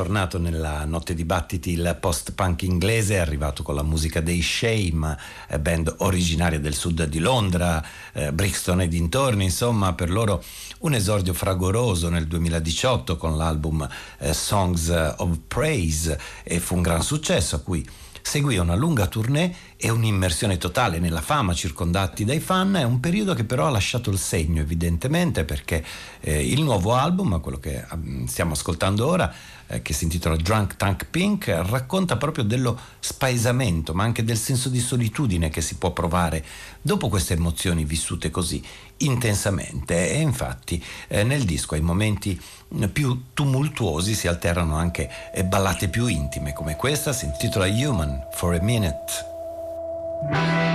Tornato 0.00 0.38
nella 0.38 0.86
notte 0.86 1.12
di 1.12 1.26
battiti 1.26 1.72
il 1.72 1.98
post-punk 2.00 2.62
inglese, 2.62 3.16
è 3.16 3.18
arrivato 3.18 3.62
con 3.62 3.74
la 3.74 3.82
musica 3.82 4.22
dei 4.22 4.40
Shame, 4.40 5.14
eh, 5.46 5.58
band 5.58 5.96
originaria 5.98 6.58
del 6.58 6.72
sud 6.72 7.04
di 7.04 7.18
Londra, 7.18 7.84
eh, 8.14 8.32
Brixton 8.32 8.80
e 8.80 8.88
dintorni, 8.88 9.44
insomma 9.44 9.92
per 9.92 10.10
loro 10.10 10.42
un 10.78 10.94
esordio 10.94 11.34
fragoroso 11.34 12.08
nel 12.08 12.26
2018 12.26 13.18
con 13.18 13.36
l'album 13.36 13.86
eh, 14.20 14.32
Songs 14.32 14.88
of 15.18 15.38
Praise 15.46 16.18
e 16.44 16.60
fu 16.60 16.76
un 16.76 16.82
gran 16.82 17.02
successo 17.02 17.56
a 17.56 17.58
cui 17.58 17.86
seguì 18.22 18.58
una 18.58 18.74
lunga 18.74 19.06
tournée 19.06 19.54
e 19.76 19.90
un'immersione 19.90 20.58
totale 20.58 20.98
nella 20.98 21.20
fama 21.20 21.54
circondati 21.54 22.24
dai 22.24 22.40
fan, 22.40 22.74
è 22.76 22.84
un 22.84 23.00
periodo 23.00 23.34
che 23.34 23.44
però 23.44 23.66
ha 23.66 23.70
lasciato 23.70 24.10
il 24.10 24.18
segno 24.18 24.60
evidentemente 24.60 25.44
perché 25.44 25.84
eh, 26.20 26.46
il 26.46 26.62
nuovo 26.62 26.94
album, 26.94 27.40
quello 27.40 27.58
che 27.58 27.84
mm, 27.94 28.24
stiamo 28.26 28.52
ascoltando 28.52 29.06
ora, 29.06 29.32
eh, 29.66 29.82
che 29.82 29.92
si 29.92 30.04
intitola 30.04 30.36
Drunk 30.36 30.76
Tank 30.76 31.06
Pink, 31.10 31.48
racconta 31.48 32.16
proprio 32.16 32.44
dello 32.44 32.78
spaesamento, 32.98 33.94
ma 33.94 34.04
anche 34.04 34.24
del 34.24 34.36
senso 34.36 34.68
di 34.68 34.80
solitudine 34.80 35.48
che 35.48 35.60
si 35.60 35.76
può 35.76 35.92
provare 35.92 36.44
dopo 36.82 37.08
queste 37.08 37.34
emozioni 37.34 37.84
vissute 37.84 38.30
così 38.30 38.62
intensamente. 39.00 40.10
E 40.10 40.20
infatti 40.20 40.82
eh, 41.08 41.24
nel 41.24 41.44
disco 41.44 41.74
ai 41.74 41.80
momenti 41.80 42.40
mm, 42.74 42.84
più 42.86 43.24
tumultuosi 43.34 44.14
si 44.14 44.28
alternano 44.28 44.76
anche 44.76 45.10
eh, 45.32 45.44
ballate 45.44 45.88
più 45.88 46.06
intime, 46.06 46.52
come 46.52 46.76
questa 46.76 47.12
si 47.12 47.26
intitola 47.26 47.66
Human 47.66 48.26
for 48.32 48.54
a 48.54 48.62
Minute. 48.62 50.69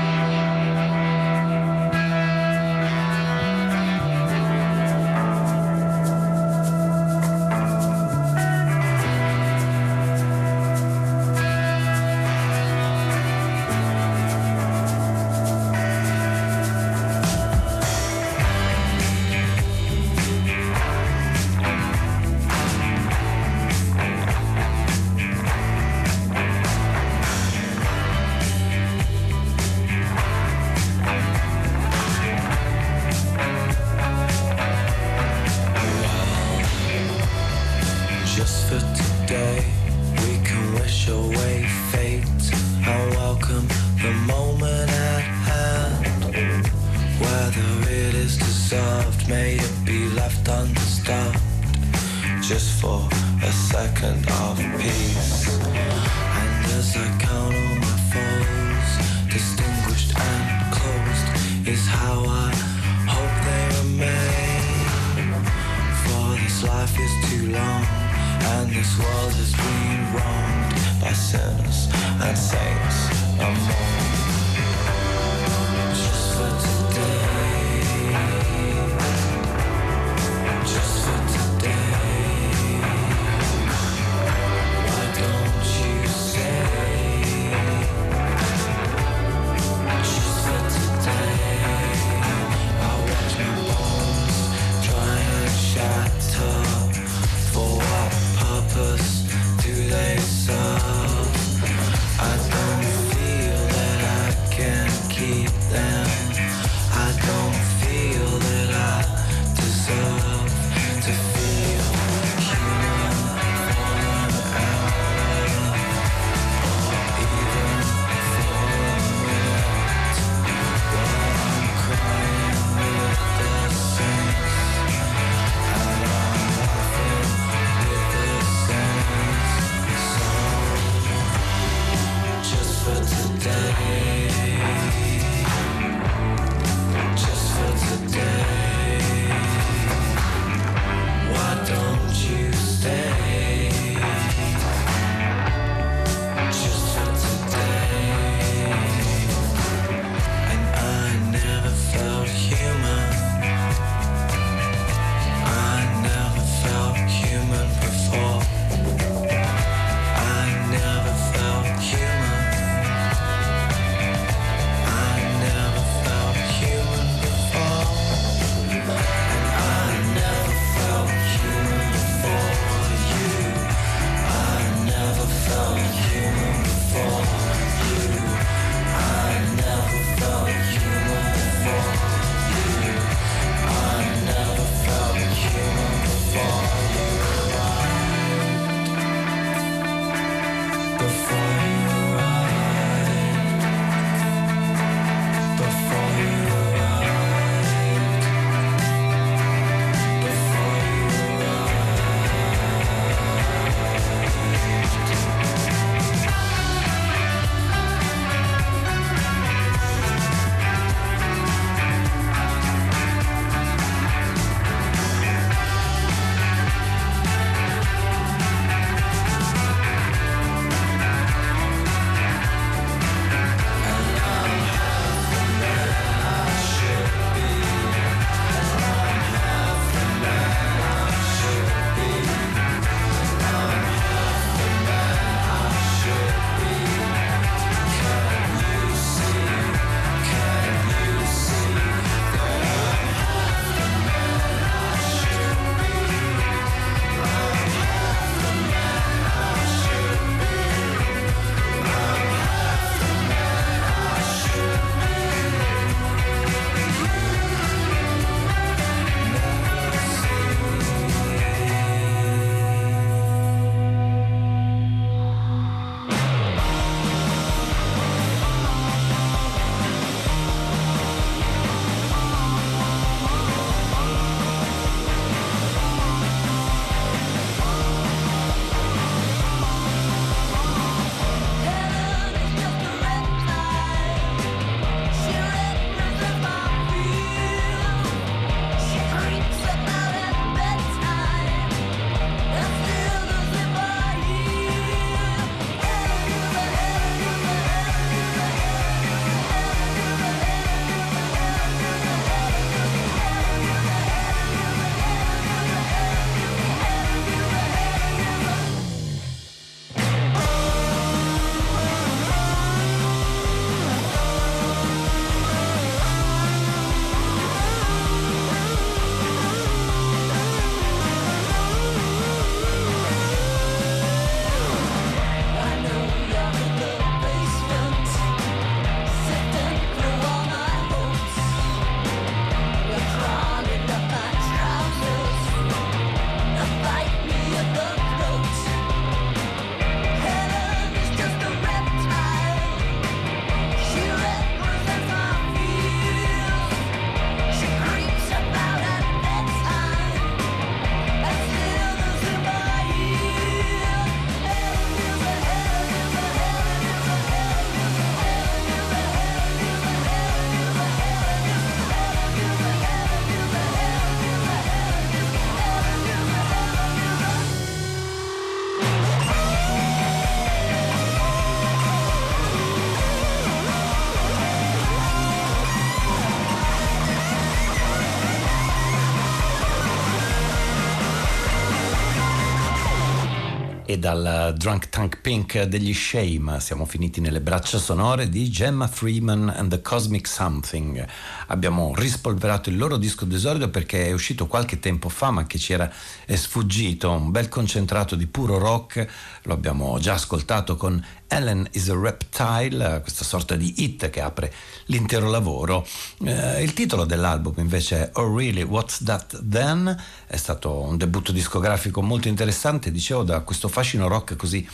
Dal 384.06 384.54
Drunk 384.56 384.90
Tank 384.90 385.20
Pink 385.20 385.64
degli 385.64 385.92
Shame. 385.92 386.60
Siamo 386.60 386.86
finiti 386.86 387.22
nelle 387.22 387.42
braccia 387.42 387.80
sonore 387.80 388.30
di 388.30 388.52
Gemma 388.52 388.88
Freeman 388.88 389.50
and 389.50 389.72
the 389.72 389.82
Cosmic 389.82 390.28
Something. 390.28 391.04
Abbiamo 391.48 391.92
rispolverato 391.96 392.70
il 392.70 392.78
loro 392.78 392.98
disco 392.98 393.26
d'esordio 393.26 393.70
perché 393.70 394.06
è 394.06 394.12
uscito 394.12 394.46
qualche 394.46 394.78
tempo 394.78 395.10
fa 395.10 395.32
ma 395.32 395.48
che 395.48 395.58
ci 395.58 395.74
era 395.74 395.92
sfuggito, 396.28 397.10
un 397.10 397.32
bel 397.32 397.50
concentrato 397.50 398.16
di 398.16 398.28
puro 398.28 398.60
rock, 398.60 399.08
lo 399.42 399.54
abbiamo 399.54 399.98
già 399.98 400.14
ascoltato 400.14 400.76
con 400.76 401.04
Ellen 401.28 401.68
is 401.72 401.90
a 401.90 401.98
Reptile, 401.98 403.00
questa 403.02 403.24
sorta 403.24 403.56
di 403.56 403.84
hit 403.84 404.10
che 404.10 404.22
apre 404.22 404.54
l'intero 404.86 405.30
lavoro. 405.30 405.86
Eh, 406.24 406.64
il 406.64 406.74
titolo 406.74 407.06
dell'album 407.06 407.54
invece 407.58 407.98
è 407.98 408.10
Oh 408.20 408.36
Really 408.36 408.64
What's 408.64 409.04
That 409.04 409.42
Then? 409.44 409.96
È 410.28 410.36
stato 410.38 410.82
un 410.82 410.98
debutto 410.98 411.32
discografico 411.32 412.02
molto 412.02 412.28
interessante, 412.28 412.92
dicevo, 412.92 413.24
da 413.24 413.42
questo 413.42 413.68
fascino 413.68 414.08
rock 414.08 414.36
così 414.36 414.68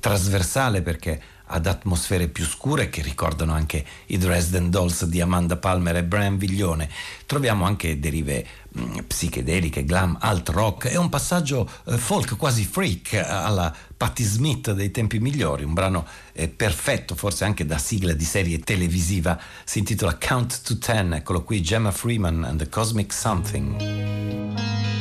trasversale 0.00 0.82
perché 0.82 1.20
ad 1.48 1.66
atmosfere 1.66 2.28
più 2.28 2.44
scure 2.44 2.90
che 2.90 3.02
ricordano 3.02 3.52
anche 3.52 3.84
i 4.06 4.18
Dresden 4.18 4.70
Dolls 4.70 5.04
di 5.04 5.20
Amanda 5.20 5.56
Palmer 5.56 5.96
e 5.96 6.04
Brian 6.04 6.36
Viglione. 6.36 6.88
Troviamo 7.26 7.64
anche 7.64 7.98
derive 7.98 8.46
mm, 8.78 8.98
psichedeliche, 9.06 9.84
glam, 9.84 10.16
alt 10.20 10.48
rock 10.50 10.86
e 10.86 10.96
un 10.96 11.08
passaggio 11.08 11.68
eh, 11.86 11.96
folk 11.96 12.36
quasi 12.36 12.64
freak 12.64 13.14
eh, 13.14 13.18
alla 13.20 13.74
Patti 13.98 14.22
Smith 14.22 14.70
dei 14.70 14.92
tempi 14.92 15.18
migliori, 15.18 15.64
un 15.64 15.74
brano 15.74 16.06
eh, 16.32 16.46
perfetto, 16.46 17.16
forse 17.16 17.44
anche 17.44 17.66
da 17.66 17.78
sigla 17.78 18.12
di 18.12 18.24
serie 18.24 18.60
televisiva, 18.60 19.36
si 19.64 19.80
intitola 19.80 20.16
Count 20.16 20.62
to 20.62 20.78
Ten, 20.78 21.14
eccolo 21.14 21.42
qui 21.42 21.60
Gemma 21.60 21.90
Freeman 21.90 22.44
and 22.44 22.60
the 22.60 22.68
Cosmic 22.68 23.12
Something. 23.12 24.97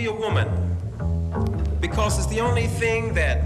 Be 0.00 0.06
a 0.06 0.12
woman. 0.12 0.48
Because 1.78 2.16
it's 2.16 2.26
the 2.28 2.40
only 2.40 2.66
thing 2.66 3.12
that 3.12 3.44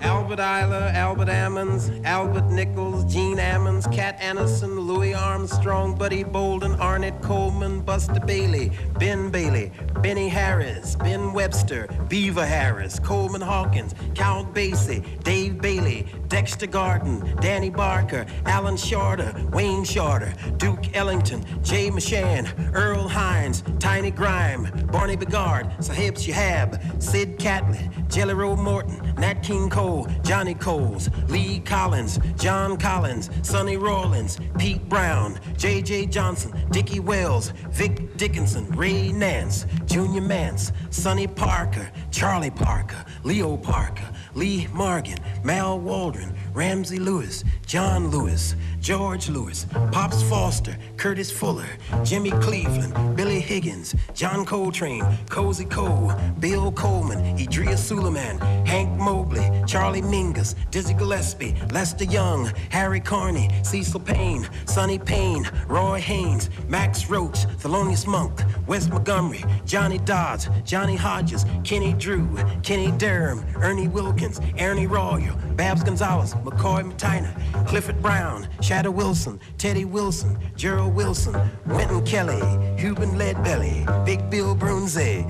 Albert 0.00 0.38
Eiler, 0.38 0.94
Albert 0.94 1.26
Ammons, 1.28 2.04
Albert 2.04 2.48
Nichols, 2.48 3.12
Gene 3.12 3.38
Ammons, 3.38 3.92
Cat 3.92 4.16
Anderson, 4.20 4.78
Louis 4.78 5.14
Armstrong, 5.14 5.96
Buddy 5.96 6.22
Bolden, 6.22 6.72
Arnett 6.80 7.20
Coleman, 7.22 7.80
Buster 7.80 8.20
Bailey, 8.20 8.70
Ben 9.00 9.30
Bailey, 9.30 9.72
Benny 10.00 10.28
Harris, 10.28 10.94
Ben 10.94 11.32
Webster, 11.32 11.88
Beaver 12.08 12.46
Harris, 12.46 13.00
Coleman 13.00 13.40
Hawkins, 13.40 13.92
Count 14.14 14.54
Basie, 14.54 15.02
Dave 15.24 15.60
Bailey, 15.60 16.06
Dexter 16.28 16.66
Garden, 16.66 17.36
Danny 17.40 17.70
Barker, 17.70 18.26
Alan 18.44 18.76
Shorter, 18.76 19.34
Wayne 19.52 19.84
Shorter, 19.84 20.32
Duke 20.56 20.94
Ellington, 20.96 21.44
Jay 21.62 21.90
Machan, 21.90 22.46
Earl 22.74 23.08
Hines, 23.08 23.62
Tiny 23.78 24.10
Grime, 24.10 24.70
Barney 24.90 25.16
Bigard, 25.16 25.72
Sahib 25.82 26.14
Shihab, 26.14 27.02
Sid 27.02 27.38
Catlett, 27.38 27.88
Jelly 28.08 28.34
Roll 28.34 28.56
Morton, 28.56 29.14
Nat 29.18 29.42
King 29.42 29.70
Cole, 29.70 30.08
Johnny 30.22 30.54
Coles, 30.54 31.10
Lee 31.28 31.60
Collins, 31.60 32.18
John 32.36 32.76
Collins, 32.76 33.30
Sonny 33.42 33.76
Rollins, 33.76 34.38
Pete 34.58 34.88
Brown, 34.88 35.38
J.J. 35.56 36.06
Johnson, 36.06 36.52
Dickie 36.70 37.00
Wells, 37.00 37.52
Vic 37.70 38.16
Dickinson, 38.16 38.68
Ray 38.70 39.12
Nance, 39.12 39.66
Junior 39.86 40.22
Mance, 40.22 40.72
Sonny 40.90 41.26
Parker, 41.26 41.90
Charlie 42.10 42.50
Parker, 42.50 43.04
Leo 43.24 43.56
Parker, 43.56 44.08
Lee 44.36 44.68
Morgan, 44.74 45.16
Mal 45.42 45.78
Waldron, 45.80 46.36
Ramsey 46.56 46.98
Lewis, 46.98 47.44
John 47.66 48.08
Lewis, 48.10 48.56
George 48.80 49.28
Lewis, 49.28 49.66
Pops 49.92 50.22
Foster, 50.22 50.74
Curtis 50.96 51.30
Fuller, 51.30 51.66
Jimmy 52.02 52.30
Cleveland, 52.30 53.14
Billy 53.14 53.40
Higgins, 53.40 53.94
John 54.14 54.46
Coltrane, 54.46 55.04
Cozy 55.28 55.66
Cole, 55.66 56.14
Bill 56.40 56.72
Coleman, 56.72 57.36
Idria 57.36 57.76
Suleiman, 57.76 58.38
Hank 58.64 58.88
Mobley, 58.98 59.46
Charlie 59.66 60.00
Mingus, 60.00 60.54
Dizzy 60.70 60.94
Gillespie, 60.94 61.54
Lester 61.72 62.04
Young, 62.04 62.50
Harry 62.70 63.00
Carney, 63.00 63.50
Cecil 63.62 64.00
Payne, 64.00 64.48
Sonny 64.64 64.98
Payne, 64.98 65.46
Roy 65.66 66.00
Haynes, 66.00 66.48
Max 66.68 67.10
Roach, 67.10 67.44
Thelonious 67.58 68.06
Monk, 68.06 68.40
Wes 68.66 68.88
Montgomery, 68.88 69.44
Johnny 69.66 69.98
Dodds, 69.98 70.48
Johnny 70.64 70.96
Hodges, 70.96 71.44
Kenny 71.64 71.92
Drew, 71.92 72.34
Kenny 72.62 72.92
Durham, 72.92 73.44
Ernie 73.56 73.88
Wilkins, 73.88 74.40
Ernie 74.58 74.86
Royal, 74.86 75.36
Babs 75.56 75.82
Gonzalez, 75.82 76.34
McCoy 76.46 76.88
Matina, 76.90 77.34
Clifford 77.66 78.00
Brown, 78.00 78.48
Shadow 78.60 78.92
Wilson, 78.92 79.40
Teddy 79.58 79.84
Wilson, 79.84 80.38
Gerald 80.54 80.94
Wilson, 80.94 81.34
Wynton 81.66 82.04
Kelly, 82.06 82.40
Hubin 82.80 83.10
Leadbelly, 83.10 83.84
Big 84.06 84.30
Bill 84.30 84.54
Brunze, 84.54 85.24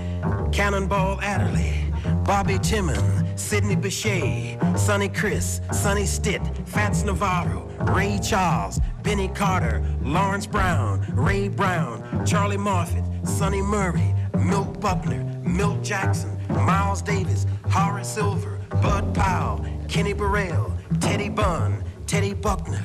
Cannonball 0.53 1.19
Adderley, 1.23 1.91
Bobby 2.25 2.59
Timmon, 2.59 3.37
Sidney 3.39 3.77
Bechet, 3.77 4.59
Sonny 4.79 5.09
Chris, 5.09 5.63
Sonny 5.73 6.05
Stitt, 6.05 6.43
Fats 6.67 7.03
Navarro, 7.03 7.65
Ray 7.95 8.19
Charles, 8.23 8.79
Benny 9.03 9.29
Carter, 9.29 9.83
Lawrence 10.03 10.47
Brown, 10.47 11.05
Ray 11.15 11.49
Brown, 11.49 12.27
Charlie 12.27 12.59
Moffett, 12.59 13.27
Sonny 13.27 13.63
Murray, 13.63 14.15
Milt 14.45 14.81
Buckner, 14.81 15.25
Milt 15.43 15.83
Jackson, 15.83 16.39
Miles 16.51 17.01
Davis, 17.01 17.47
Horace 17.71 18.13
Silver, 18.13 18.59
Bud 18.83 19.15
Powell, 19.15 19.65
Kenny 19.89 20.13
Burrell, 20.13 20.76
Teddy 21.01 21.29
Bunn, 21.29 21.83
Teddy 22.07 22.35
Buckner, 22.35 22.85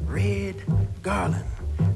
Red 0.00 0.62
Garland, 1.02 1.44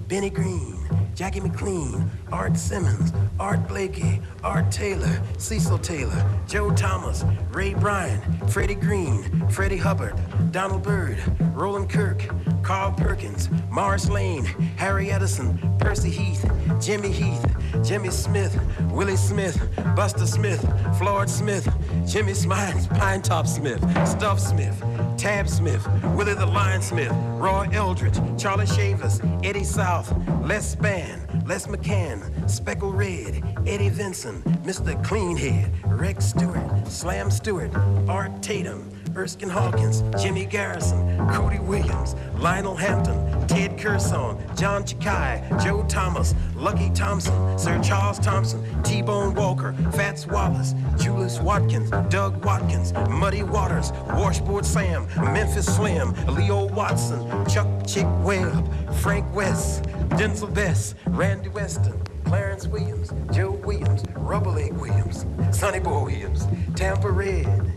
Benny 0.08 0.30
Green, 0.30 0.76
Jackie 1.14 1.40
McLean, 1.40 2.10
Art 2.32 2.56
Simmons, 2.56 3.12
Art 3.38 3.68
Blakey, 3.68 4.20
Art 4.42 4.70
Taylor, 4.72 5.22
Cecil 5.38 5.78
Taylor, 5.78 6.24
Joe 6.48 6.70
Thomas, 6.72 7.24
Ray 7.52 7.74
Bryan, 7.74 8.20
Freddie 8.48 8.74
Green, 8.74 9.48
Freddie 9.50 9.76
Hubbard, 9.76 10.14
Donald 10.50 10.82
Byrd, 10.82 11.18
Roland 11.54 11.90
Kirk, 11.90 12.24
Carl 12.62 12.92
Perkins, 12.92 13.48
Morris 13.70 14.08
Lane, 14.08 14.44
Harry 14.76 15.10
Edison, 15.10 15.58
Percy 15.78 16.10
Heath, 16.10 16.50
Jimmy 16.80 17.12
Heath, 17.12 17.44
Jimmy 17.84 18.10
Smith, 18.10 18.58
Willie 18.90 19.16
Smith, 19.16 19.60
Buster 19.94 20.26
Smith, 20.26 20.60
Floyd 20.98 21.28
Smith, 21.28 21.68
Jimmy 22.06 22.32
Smines, 22.32 22.88
Pine 22.98 23.22
Top 23.22 23.46
Smith, 23.46 23.80
Stuff 24.08 24.40
Smith, 24.40 24.82
Tab 25.20 25.50
Smith, 25.50 25.86
Willie 26.16 26.32
the 26.32 26.46
Lion 26.46 26.80
Smith, 26.80 27.12
Roy 27.12 27.68
Eldridge, 27.72 28.18
Charlie 28.40 28.64
Shavers, 28.64 29.20
Eddie 29.44 29.64
South, 29.64 30.10
Les 30.42 30.74
Spann, 30.74 31.46
Les 31.46 31.66
McCann, 31.66 32.48
Speckle 32.48 32.90
Red, 32.90 33.44
Eddie 33.66 33.90
Vinson, 33.90 34.40
Mr. 34.64 34.98
Cleanhead, 35.04 35.70
Rex 35.84 36.24
Stewart, 36.24 36.88
Slam 36.88 37.30
Stewart, 37.30 37.70
Art 38.08 38.42
Tatum, 38.42 38.90
Erskine 39.14 39.50
Hawkins, 39.50 40.02
Jimmy 40.22 40.46
Garrison, 40.46 41.28
Cody 41.28 41.58
Williams, 41.58 42.16
Lionel 42.38 42.74
Hampton, 42.76 43.29
Ted 43.50 43.76
Curson, 43.76 44.38
John 44.56 44.84
Chakai, 44.84 45.60
Joe 45.60 45.84
Thomas, 45.88 46.36
Lucky 46.54 46.88
Thompson, 46.90 47.58
Sir 47.58 47.82
Charles 47.82 48.20
Thompson, 48.20 48.64
T-Bone 48.84 49.34
Walker, 49.34 49.72
Fats 49.92 50.24
Wallace, 50.24 50.76
Julius 50.96 51.40
Watkins, 51.40 51.90
Doug 52.10 52.44
Watkins, 52.44 52.92
Muddy 53.10 53.42
Waters, 53.42 53.90
Washboard 54.10 54.64
Sam, 54.64 55.08
Memphis 55.16 55.66
Slim, 55.66 56.14
Leo 56.26 56.66
Watson, 56.66 57.28
Chuck 57.46 57.66
Chick 57.88 58.06
Webb, 58.20 58.72
Frank 59.00 59.26
West, 59.34 59.82
Denzel 60.10 60.54
Best, 60.54 60.94
Randy 61.08 61.48
Weston, 61.48 62.00
Clarence 62.24 62.68
Williams, 62.68 63.12
Joe 63.32 63.50
Williams, 63.50 64.04
Rubber 64.14 64.50
Leg 64.50 64.74
Williams, 64.74 65.26
Sonny 65.50 65.80
Boy 65.80 66.04
Williams, 66.04 66.46
Tampa 66.76 67.10
Red, 67.10 67.72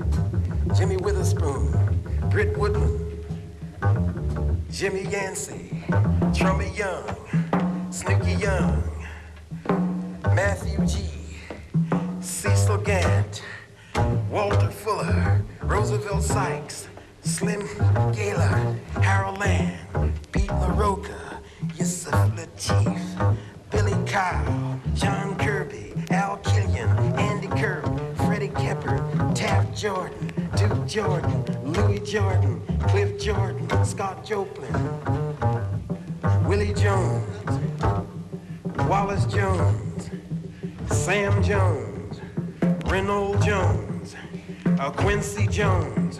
Jimmy 0.78 0.98
Witherspoon, 0.98 2.00
Britt 2.30 2.56
Woodman, 2.60 3.13
Jimmy 4.74 5.04
Yancey, 5.04 5.70
Trummy 6.34 6.72
Young, 6.76 7.06
Snooky 7.92 8.32
Young, 8.34 8.82
Matthew 10.34 10.84
G, 10.88 11.38
Cecil 12.20 12.80
Gant, 12.80 13.44
Walter 14.32 14.72
Fuller, 14.72 15.44
Roosevelt 15.62 16.24
Sykes, 16.24 16.88
Slim 17.22 17.62
Gaylor, 18.14 18.76
Harold 19.00 19.38
Land, 19.38 20.12
Pete 20.32 20.50
LaRocca, 20.50 21.38
Yusuf 21.76 22.12
Lateef, 22.36 23.38
Billy 23.70 23.94
Kyle, 24.08 24.82
John 24.96 25.36
Kirby, 25.38 25.94
Al 26.10 26.38
Killian, 26.38 26.90
Andy 27.20 27.48
Kerr, 27.50 27.84
Freddie 28.16 28.48
Kepper, 28.48 28.98
Taft 29.36 29.78
Jordan, 29.78 30.33
Jordan, 30.88 31.46
Louis 31.64 32.00
Jordan, 32.00 32.62
Cliff 32.88 33.20
Jordan, 33.20 33.86
Scott 33.86 34.26
Joplin, 34.26 34.72
Willie 36.46 36.74
Jones, 36.74 37.60
Wallace 38.90 39.26
Jones, 39.26 40.10
Sam 40.92 41.42
Jones, 41.42 42.20
Reynold 42.86 43.42
Jones, 43.42 44.16
Quincy 44.98 45.48
Jones, 45.48 46.20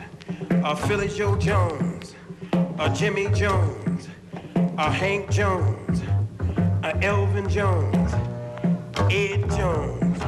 Philly 0.88 1.10
Joe 1.10 1.36
Jones, 1.38 2.16
Jimmy 2.94 3.28
Jones, 3.34 4.08
Hank 4.78 5.30
Jones, 5.30 6.02
Elvin 7.02 7.50
Jones, 7.50 8.14
Ed 9.12 9.50
Jones, 9.52 10.20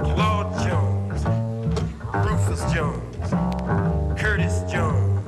Claude 0.00 0.52
Jones, 0.66 1.24
Rufus 2.14 2.72
Jones, 2.72 3.03
Curtis 4.34 4.64
Jones, 4.68 5.24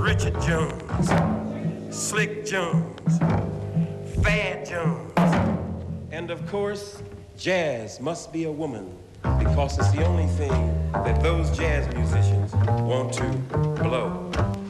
Richard 0.00 0.40
Jones, 0.40 1.94
Slick 1.94 2.46
Jones, 2.46 3.18
Fad 4.22 4.66
Jones, 4.66 5.12
and 6.10 6.30
of 6.30 6.46
course, 6.46 7.02
jazz 7.36 8.00
must 8.00 8.32
be 8.32 8.44
a 8.44 8.50
woman 8.50 8.96
because 9.38 9.78
it's 9.78 9.90
the 9.90 10.06
only 10.06 10.26
thing 10.26 10.90
that 10.94 11.22
those 11.22 11.54
jazz 11.54 11.86
musicians 11.94 12.54
want 12.80 13.12
to 13.12 13.24
blow. 13.82 14.61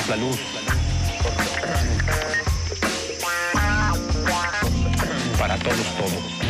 Cortemos 0.00 0.08
la 0.08 0.16
luz. 0.16 0.38
Para 5.38 5.58
todos, 5.58 5.96
todos. 5.96 6.40